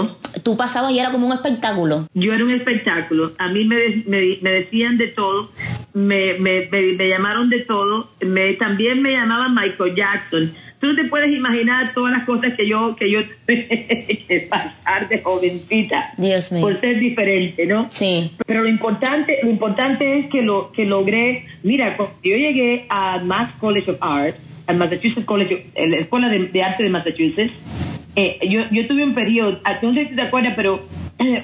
[0.44, 2.08] tú pasabas y era como un espectáculo.
[2.14, 3.34] Yo era un espectáculo.
[3.38, 5.52] A mí me, me, decían de todo,
[5.94, 11.30] me, me, llamaron de todo, me, también me llamaban Michael Jackson tú no te puedes
[11.36, 16.62] imaginar todas las cosas que yo que yo que pasar de jovencita Dios mío.
[16.62, 21.46] por ser diferente no sí pero lo importante lo importante es que lo que logré
[21.64, 24.38] mira yo llegué a Mass College of Art
[24.70, 27.54] al Massachusetts College la escuela de, arte de Massachusetts
[28.16, 30.82] eh, yo, yo tuve un periodo, ah, no sé si te acuerdas, pero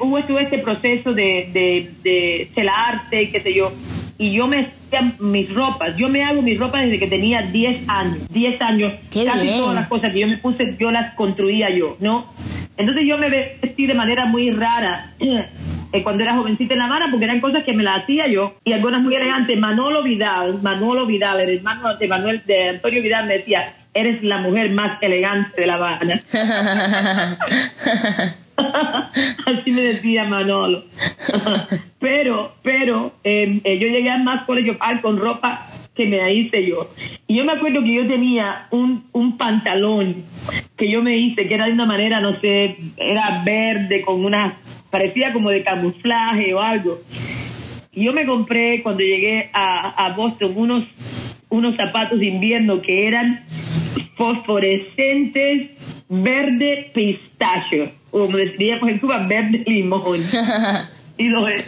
[0.01, 3.71] hubo todo este proceso de, de, de celarte, qué sé yo,
[4.17, 5.95] y yo me hacía mis ropas.
[5.97, 8.17] Yo me hago mis ropas desde que tenía 10 años.
[8.29, 8.93] 10 años.
[9.11, 12.25] casi todas las cosas que yo me puse, yo las construía yo, ¿no?
[12.77, 15.13] Entonces yo me vestí de manera muy rara
[15.91, 18.55] eh, cuando era jovencita en La Habana porque eran cosas que me las hacía yo
[18.63, 19.59] y algunas muy elegantes.
[19.59, 24.39] Manolo Vidal, Manolo Vidal, el hermano de Manuel, de Antonio Vidal me decía, eres la
[24.39, 26.19] mujer más elegante de La Habana.
[29.45, 30.83] Así me decía Manolo.
[31.99, 36.89] pero, pero, em, eh, yo llegué al más colegio con ropa que me hice yo.
[37.27, 40.23] Y yo me acuerdo que yo tenía un, un pantalón
[40.77, 44.55] que yo me hice, que era de una manera, no sé, era verde con una,
[44.95, 47.01] parecía como de camuflaje o algo.
[47.91, 50.85] Yo me compré cuando llegué a, Boston unos,
[51.49, 53.43] unos zapatos de invierno que eran
[54.15, 55.71] fosforescentes
[56.07, 60.21] verde pistacho, o como decíamos en Cuba, verde limón.
[61.17, 61.63] y lo es.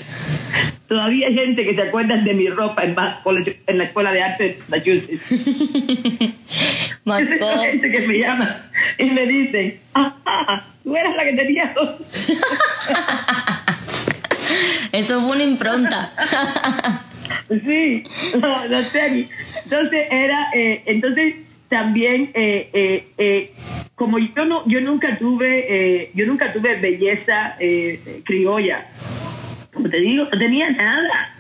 [0.87, 2.95] Todavía hay gente que se acuerda de mi ropa en,
[3.67, 5.31] en la Escuela de Arte de Massachusetts.
[7.05, 7.27] Hay
[7.71, 8.61] gente que me llama
[8.97, 11.73] y me dice, ah, tú eras la que tenía
[14.91, 16.11] Eso fue una impronta.
[17.65, 18.03] sí,
[18.41, 19.29] no, no sé.
[19.63, 21.35] Entonces era, eh, entonces
[21.69, 23.53] también eh, eh, eh,
[23.95, 28.85] como yo no yo nunca tuve eh, yo nunca tuve belleza eh, criolla
[29.77, 31.35] como te digo no tenía nada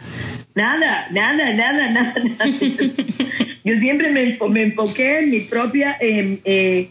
[0.55, 2.13] nada nada nada nada,
[3.63, 6.89] yo siempre me, me, enfoqué en mi propia eh,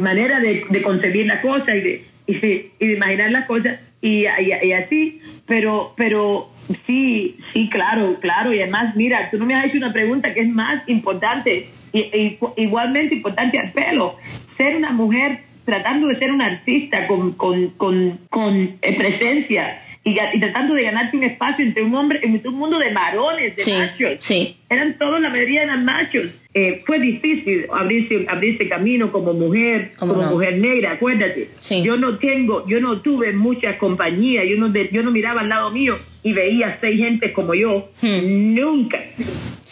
[0.00, 5.20] manera de, concebir la cosa y de, y de, imaginar las cosas y, y, así
[5.46, 6.50] pero pero
[6.86, 10.40] sí sí claro claro y además mira tú no me has hecho una pregunta que
[10.40, 14.16] es más importante y, igualmente importante al pelo.
[14.56, 20.14] Ser una mujer tratando de ser una artista con, con, con, con eh, presencia y,
[20.38, 24.16] tratando de ganarte un espacio entre un hombre, en un mundo de varones, de machos.
[24.20, 24.56] Sí.
[24.68, 26.26] Eran todos, la mayoría eran machos.
[26.52, 31.48] Eh, fue difícil abrirse, abrirse camino como mujer, como mujer negra, acuérdate.
[31.82, 35.70] Yo no tengo, yo no tuve mucha compañía, yo no, yo no miraba al lado
[35.70, 37.88] mío y veía seis gente como yo.
[38.02, 38.54] Hmm.
[38.54, 38.98] Nunca,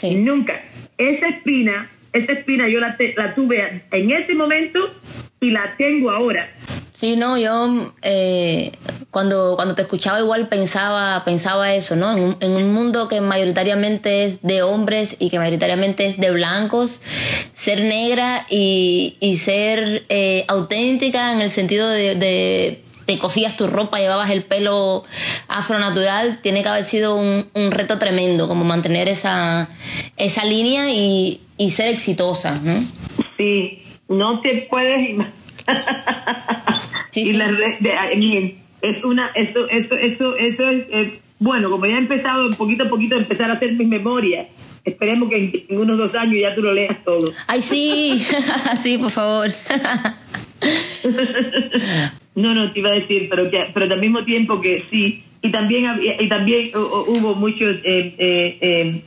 [0.02, 0.62] nunca.
[0.96, 4.78] Esa espina esa espina yo la, la tuve en ese momento
[5.42, 6.50] y la tengo ahora.
[6.94, 8.72] Sí, no, yo eh,
[9.10, 12.12] cuando, cuando te escuchaba igual pensaba, pensaba eso, ¿no?
[12.40, 17.02] En un, mundo que mayoritariamente es de hombres y que mayoritariamente es de blancos,
[17.54, 23.98] ser negra y, y ser eh, auténtica en el sentido de te cosías tu ropa,
[23.98, 25.04] llevabas el pelo
[25.48, 29.68] afronatural, tiene que haber sido un, reto tremendo, como mantener esa,
[30.16, 32.74] esa línea y, ser exitosa, ¿no?
[33.36, 33.81] Sí,
[34.12, 35.32] no te puedes imaginar.
[37.10, 37.40] Sí, sí.
[38.82, 43.16] es una, eso, eso, eso, eso es, bueno, como ya he empezado poquito a poquito
[43.16, 44.48] a empezar a hacer mis memorias,
[44.84, 47.32] esperemos que en, unos dos años ya tú lo leas todo.
[47.46, 48.24] Ay, sí,
[48.82, 49.50] sí, por favor.
[52.34, 55.50] No, no, te iba a decir, pero que, pero al mismo tiempo que sí, y
[55.50, 55.84] también
[56.18, 59.02] y también hubo muchos eh, eh, eh,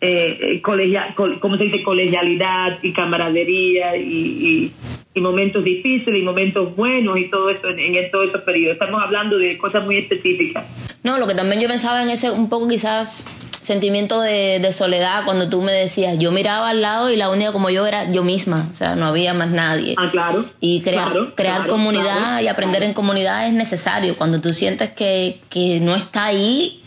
[0.00, 1.82] eh colegial, ¿cómo se dice?
[1.82, 4.72] colegialidad y camaradería y,
[5.14, 8.74] y, momentos difíciles y momentos buenos y todo eso en, en todos esos periodos.
[8.74, 10.66] Estamos hablando de cosas muy específicas.
[11.02, 13.24] No, lo que también yo pensaba en ese un poco quizás
[13.66, 17.52] sentimiento de, de, soledad cuando tú me decías, yo miraba al lado y la única
[17.52, 19.96] como yo era yo misma, o sea, no había más nadie.
[19.98, 20.44] Ah, claro.
[20.60, 24.16] Y crear, crear comunidad y aprender en comunidad es necesario.
[24.16, 26.80] Cuando tú sientes que, que no está ahí,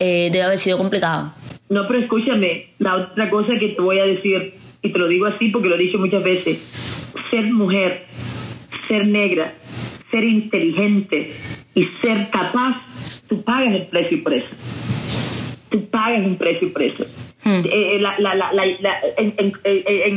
[0.00, 1.32] eh, debe haber sido complicado.
[1.68, 5.26] No, pero escúchame, la otra cosa que te voy a decir, y te lo digo
[5.26, 6.58] así porque lo he dicho muchas veces,
[7.30, 8.04] ser mujer,
[8.88, 9.54] ser negra,
[10.10, 11.32] ser inteligente
[11.74, 12.82] y ser capaz,
[13.28, 14.54] tú pagas el precio por eso
[15.76, 17.04] tú pagas un precio por eso.
[17.44, 18.00] Eh,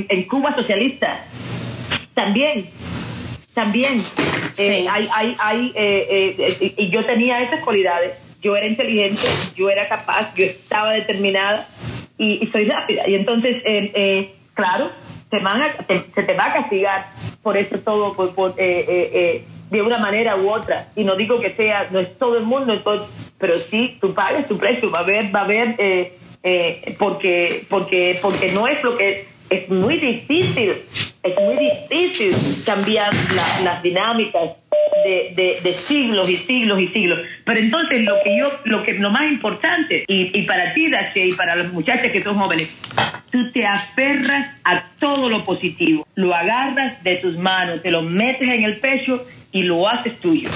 [0.09, 1.25] en, Cuba socialista
[2.13, 2.69] también,
[3.53, 4.01] también
[4.57, 8.13] eh, hay, hay, hay eh, y yo tenía esas cualidades.
[8.41, 11.67] Yo era inteligente, yo era capaz, yo estaba determinada
[12.17, 13.07] y, soy rápida.
[13.07, 13.61] Y entonces,
[14.53, 14.91] claro,
[15.29, 15.61] te van
[16.15, 17.07] se te va a castigar
[17.43, 18.55] por eso todo, por, por
[19.69, 20.87] de una manera u otra.
[20.95, 22.73] Y no digo que sea, no es todo el mundo,
[23.37, 27.65] pero sí, tú pagas tu precio, va a haber, va a haber, eh, eh, porque,
[27.69, 30.73] porque, porque no es lo que es muy difícil,
[31.23, 32.33] es muy difícil
[32.65, 33.11] cambiar
[33.63, 34.51] las dinámicas
[35.03, 37.19] de, de, siglos y siglos y siglos.
[37.45, 41.27] Pero entonces lo que yo, lo que lo más importante, y, y para ti, Dache,
[41.27, 42.75] y para las muchachas que son jóvenes,
[43.31, 48.47] tú te aferras a todo lo positivo, lo agarras de tus manos, te lo metes
[48.47, 50.49] en el pecho y lo haces tuyo.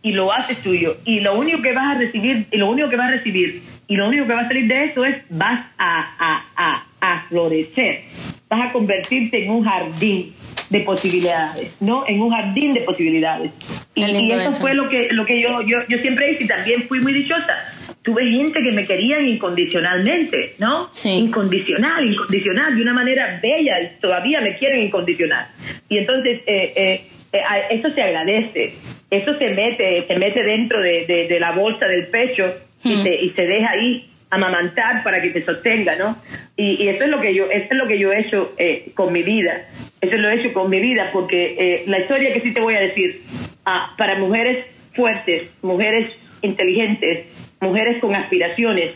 [0.00, 0.96] Y lo haces tuyo.
[1.04, 3.96] Y lo único que vas a recibir, y lo único que vas a recibir, y
[3.96, 8.00] lo único que va a salir de eso es vas a, a, a, a florecer.
[8.48, 10.34] Vas a convertirte en un jardín
[10.70, 12.06] de posibilidades, ¿no?
[12.06, 13.50] En un jardín de posibilidades.
[13.94, 17.00] Y, eso, fue lo que, lo que yo, yo, yo siempre hice y también fui
[17.00, 17.74] muy dichosa.
[18.02, 20.90] Tuve gente que me querían incondicionalmente, ¿no?
[21.04, 25.46] Incondicional, incondicional, de una manera bella, y todavía me quieren incondicional.
[25.88, 27.00] Y entonces, eh, eh,
[27.32, 27.40] eh
[27.70, 28.74] eso se agradece,
[29.10, 33.06] eso se mete, se mete dentro de, de, la bolsa del pecho y, hmm.
[33.06, 36.16] y se deja ahí amamantar para que te sostenga, ¿no?
[36.56, 38.90] Y, y, eso es lo que yo, eso es lo que yo he hecho eh,
[38.94, 39.66] con mi vida.
[40.00, 42.74] Eso lo he hecho con mi vida porque eh, la historia que sí te voy
[42.74, 43.22] a decir,
[43.64, 46.12] ah, para mujeres fuertes, mujeres
[46.42, 47.26] inteligentes,
[47.60, 48.92] mujeres con aspiraciones,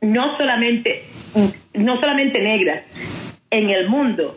[0.00, 1.04] no solamente,
[1.74, 2.82] no solamente negras,
[3.50, 4.36] en el mundo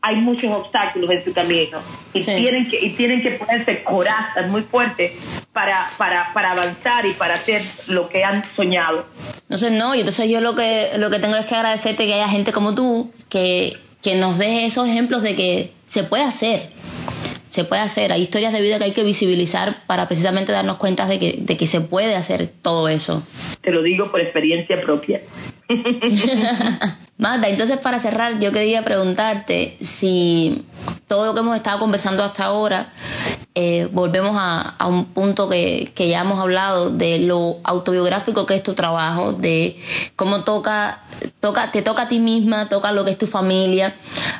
[0.00, 1.78] hay muchos obstáculos en su camino
[2.12, 5.12] y tienen que y tienen que ponerse corazas muy fuertes
[5.52, 9.06] para, para, para avanzar y para hacer lo que han soñado.
[9.42, 12.28] Entonces no, y entonces yo lo que lo que tengo es que agradecerte que haya
[12.28, 16.70] gente como tú que, que nos deje esos ejemplos de que se puede hacer.
[17.48, 21.06] Se puede hacer, hay historias de vida que hay que visibilizar para precisamente darnos cuenta
[21.06, 23.22] de que, de que se puede hacer todo eso.
[23.62, 25.20] Te lo digo por experiencia propia.
[27.18, 30.64] Magda, entonces para cerrar, yo quería preguntarte si
[31.08, 32.92] todo lo que hemos estado conversando hasta ahora,
[33.54, 38.74] eh, volvemos a, un punto que, ya hemos hablado de lo autobiográfico que es tu
[38.74, 39.76] trabajo, de
[40.16, 41.02] cómo toca,
[41.40, 43.96] toca, te toca a ti misma, toca lo que es tu familia,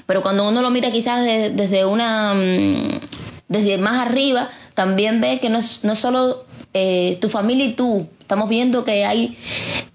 [0.07, 3.01] pero cuando uno lo mira quizás desde una, mm,
[3.49, 6.45] desde más arriba, también ve que no es, no solo
[6.75, 9.37] eh, tu familia y tú, estamos viendo que hay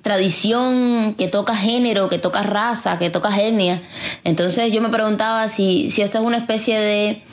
[0.01, 3.81] tradición que toca género, que toca raza, que toca genia.
[4.23, 7.23] Entonces yo me preguntaba si, si esto es una especie de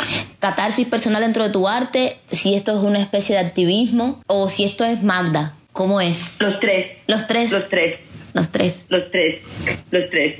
[0.40, 4.64] catarsis personal dentro de tu arte, si esto es una especie de activismo o si
[4.64, 5.54] esto es Magda.
[5.72, 6.36] ¿Cómo es?
[6.40, 6.98] Los tres.
[7.06, 7.52] Los tres.
[7.52, 8.00] Los tres.
[8.32, 8.86] Los tres.
[8.88, 9.42] Los tres.
[9.90, 10.36] Los tres.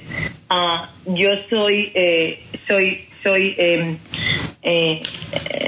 [0.49, 3.99] Ah, yo soy, eh, soy, soy em,
[4.63, 5.01] eh,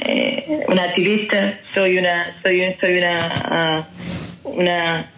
[0.06, 3.88] eh, una activista, soy una, soy, soy una, ah,
[4.44, 5.10] una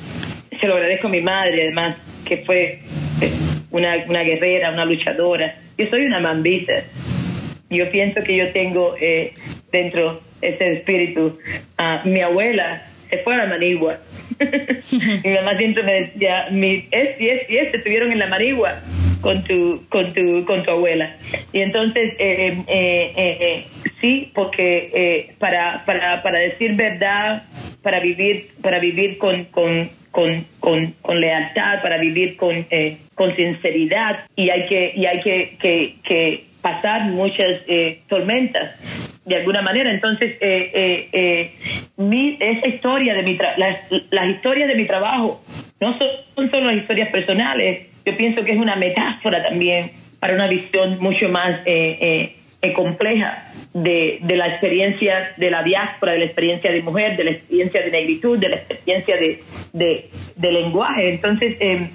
[0.61, 2.81] se lo agradezco a mi madre, además, que fue
[3.21, 3.33] eh,
[3.71, 5.57] una, una guerrera, una luchadora.
[5.77, 6.85] Yo soy una mambita.
[7.75, 9.35] Yo pienso que yo tengo eh,
[9.73, 11.39] dentro ese espíritu.
[11.77, 13.99] a mi abuela se fue a la Manigua.
[15.25, 18.81] mi mamá siempre me decía, mi, es y es y es, estuvieron en la Manigua
[19.21, 21.17] con tu, con tu, con tu abuela.
[21.53, 23.67] Y entonces, eh, eh,
[24.01, 27.45] sí, porque para, para, para decir verdad,
[27.83, 33.35] para vivir, para vivir con, con con, con, con lealtad, para vivir con, eh, con
[33.35, 38.81] sinceridad y hay que, y hay que, que, que pasar muchas eh, tormentas
[39.27, 39.93] de alguna manera.
[39.93, 41.55] Entonces, eh, eh,
[41.99, 43.79] mi, esa historia de mi las,
[44.11, 45.45] las historias de mi trabajo
[45.81, 50.49] no son, solo las historias personales, yo pienso que es una metáfora también para una
[50.49, 51.61] visión mucho más
[52.65, 53.45] eh, compleja
[53.75, 57.91] de, la experiencia de la diáspora, de la experiencia de mujer, de la experiencia de
[57.91, 61.11] negritud, de la experiencia de, de, lenguaje.
[61.11, 61.91] Entonces, eh,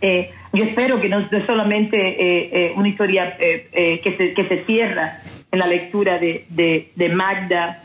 [0.00, 5.20] eh, yo espero que no es solamente eh, una historia que, se, que se cierra
[5.50, 7.82] en la lectura de, de, Magda,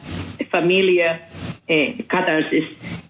[0.50, 1.28] familia,
[2.08, 2.66] catarsis,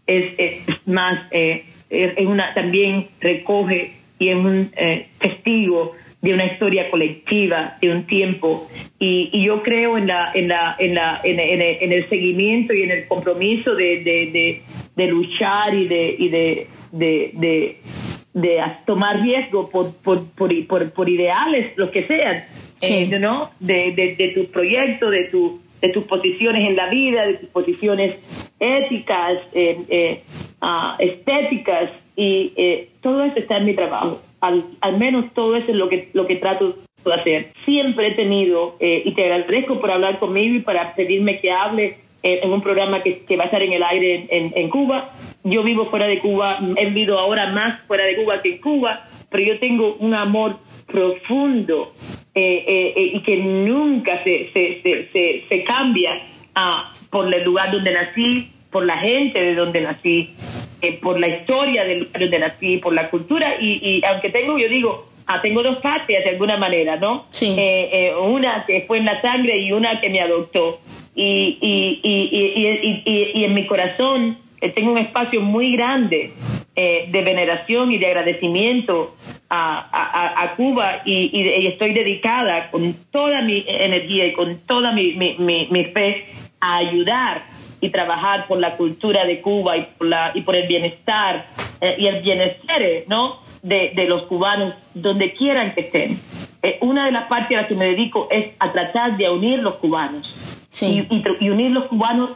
[0.07, 4.71] es, es más, es una, también recoge y es un
[5.19, 8.67] testigo de una historia colectiva, de un tiempo.
[8.99, 12.91] Y, y yo creo en, la, en, la, en, la, en, el seguimiento y en
[12.91, 14.61] el compromiso de, de,
[14.95, 17.77] de, luchar y de, y de, de,
[18.41, 22.43] de, tomar riesgo por, por, por, por, ideales, los que sean,
[22.81, 23.51] eh, ¿no?
[23.59, 27.49] De, de, de tu proyecto, de, tu, de tus posiciones en la vida, de tus
[27.49, 28.15] posiciones
[28.59, 30.23] éticas, eh, eh,
[30.61, 32.51] ah, estéticas, y
[33.01, 36.27] todo eso está en mi trabajo al, al menos todo eso es lo que, lo
[36.27, 37.47] que trato de hacer.
[37.65, 41.97] Siempre he tenido, eh, y te agradezco por hablar conmigo y para pedirme que hable
[42.23, 45.13] en un programa que, que, va a estar en el aire en, en, Cuba.
[45.49, 49.07] Yo vivo fuera de Cuba, he vivido ahora más fuera de Cuba que en Cuba,
[49.29, 51.93] pero yo tengo un amor profundo
[52.33, 54.81] eh, y que nunca se, se,
[55.11, 56.21] se, se cambia
[56.55, 60.35] ah, por el lugar donde nací, por la gente de donde nací,
[60.81, 64.57] eh, por la historia del lugar donde nací, por la cultura, y, y aunque tengo,
[64.57, 67.25] yo digo, ah, tengo dos patrias de alguna manera, ¿no?
[67.31, 67.55] Sí.
[67.57, 70.79] Eh, eh, una que fue en la sangre y una que me adoptó.
[71.15, 76.33] y, y, y, y, en mi corazón eh, tengo un espacio muy grande
[76.75, 79.15] eh, de veneración y de agradecimiento
[79.49, 85.13] a, Cuba y, estoy dedicada con toda mi energía y con toda mi,
[85.93, 86.25] fe
[86.59, 87.45] a ayudar
[87.81, 91.47] y trabajar por la cultura de Cuba y por, la, y por el bienestar
[91.81, 93.39] eh, y el bienestar ¿no?
[93.61, 96.19] de, los cubanos donde quieran que estén.
[96.81, 99.75] una de las partes a las que me dedico es a tratar de unir los
[99.75, 102.31] cubanos y, unir los cubanos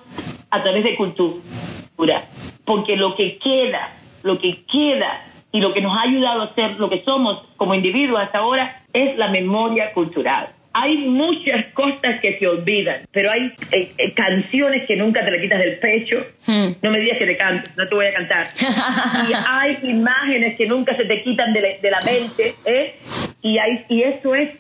[0.49, 2.23] a través de cultura.
[2.65, 6.79] Porque lo que queda, lo que queda y lo que nos ha ayudado a ser
[6.79, 10.49] lo que somos como individuos hasta ahora es la memoria cultural.
[10.73, 15.41] Hay muchas cosas que se olvidan, pero hay eh, eh, canciones que nunca te le
[15.41, 16.25] quitas del pecho.
[16.47, 16.69] Hmm.
[16.81, 18.47] No me digas que te cantes, no te voy a cantar.
[19.29, 22.95] y hay imágenes que nunca se te quitan de, la, mente, ¿eh?
[23.41, 24.51] Y, hay, y eso es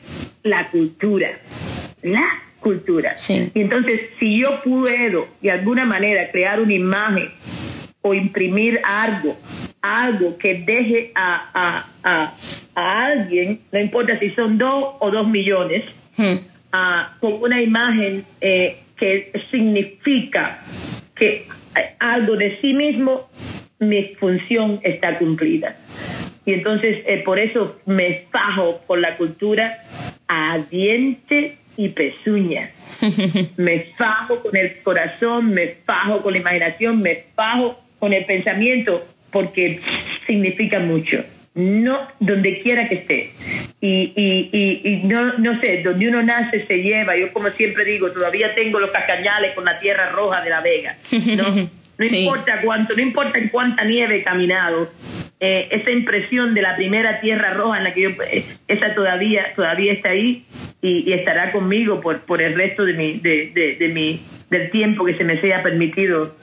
[0.43, 1.31] la cultura.
[2.01, 3.17] La cultura.
[3.27, 7.29] Y entonces, si yo puedo de alguna manera crear una imagen
[8.01, 9.37] o imprimir algo,
[9.81, 12.33] algo que deje a, a,
[12.75, 15.83] a, alguien, no importa si son dos o dos millones,
[16.15, 16.35] hmm.
[17.19, 20.63] con una imagen eh, que significa
[21.15, 21.47] que
[21.99, 23.29] algo de sí mismo,
[23.79, 25.75] mi función está cumplida.
[26.45, 29.83] Y entonces, eh, por eso me fajo por la cultura
[30.27, 32.69] a dientes y pezuña.
[33.57, 39.05] me fajo con el corazón, me fajo con la imaginación, me fajo con el pensamiento,
[39.31, 39.79] porque
[40.27, 41.23] significa mucho.
[41.53, 43.31] No, donde quiera que esté.
[43.81, 47.17] Y, y, y, no, no sé, donde uno nace se lleva.
[47.17, 50.95] Yo, como siempre digo, todavía tengo los cacañales con la tierra roja de la Vega.
[51.35, 54.91] No, no importa cuánto, no importa en cuánta nieve he caminado,
[55.43, 59.53] eh, esa impresión de la primera tierra roja en la que yo, eh, esa todavía,
[59.55, 60.45] todavía está ahí
[60.83, 64.21] y, estará conmigo por, por el resto de mi, de, de, de mi,
[64.51, 66.35] del tiempo que se me sea permitido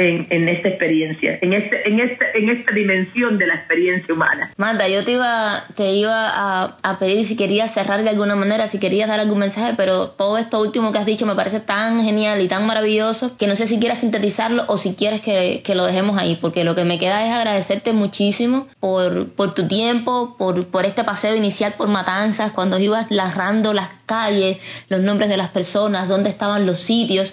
[0.00, 4.50] en, esta experiencia, en, este, en, esta, en esta dimensión de la experiencia humana.
[4.56, 8.66] Manda, yo te iba, te iba a, a, pedir si querías cerrar de alguna manera,
[8.66, 12.02] si querías dar algún mensaje, pero todo esto último que has dicho me parece tan
[12.02, 15.74] genial y tan maravilloso que no sé si quieres sintetizarlo o si quieres que, que
[15.74, 18.39] lo dejemos ahí, porque lo que me queda es agradecerte muchísimo
[18.80, 23.88] por, por tu tiempo, por, por este paseo inicial por Matanzas, cuando ibas narrando las
[24.10, 24.58] calles,
[24.88, 27.32] los nombres de las personas, dónde estaban los sitios,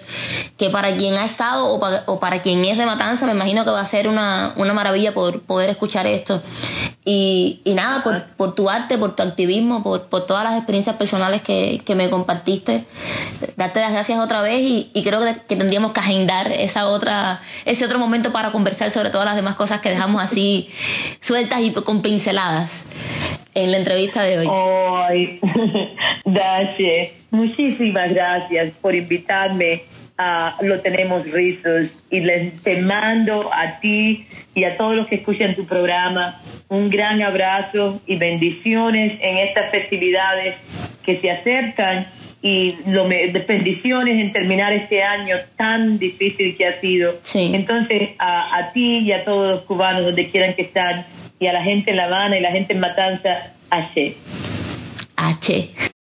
[0.56, 3.64] que para quien ha estado o para, o para quien es de Matanza, me imagino
[3.64, 6.40] que va a ser una, una maravilla por poder escuchar esto.
[7.04, 10.94] Y, y nada, por, por, tu arte, por tu activismo, por, por todas las experiencias
[10.94, 12.84] personales que, que, me compartiste,
[13.56, 17.40] darte las gracias otra vez y, y creo que, que, tendríamos que agendar esa otra,
[17.64, 20.68] ese otro momento para conversar sobre todas las demás cosas que dejamos así
[21.20, 22.84] sueltas y con pinceladas
[23.62, 24.48] en la entrevista de hoy.
[24.50, 25.40] Ay,
[26.24, 29.82] Dache, muchísimas gracias por invitarme
[30.62, 35.54] lo tenemos rizos y les te mando a ti y a todos los que escuchan
[35.54, 40.56] tu programa un gran abrazo y bendiciones en estas festividades
[41.04, 42.08] que se acercan
[42.42, 47.14] y lo bendiciones en terminar este año tan difícil que ha sido.
[47.34, 51.04] Entonces, a, a, ti y a todos los cubanos donde quieran que estén
[51.38, 54.16] y a la gente en La Habana y la gente en Matanza, H.
[55.16, 55.70] H.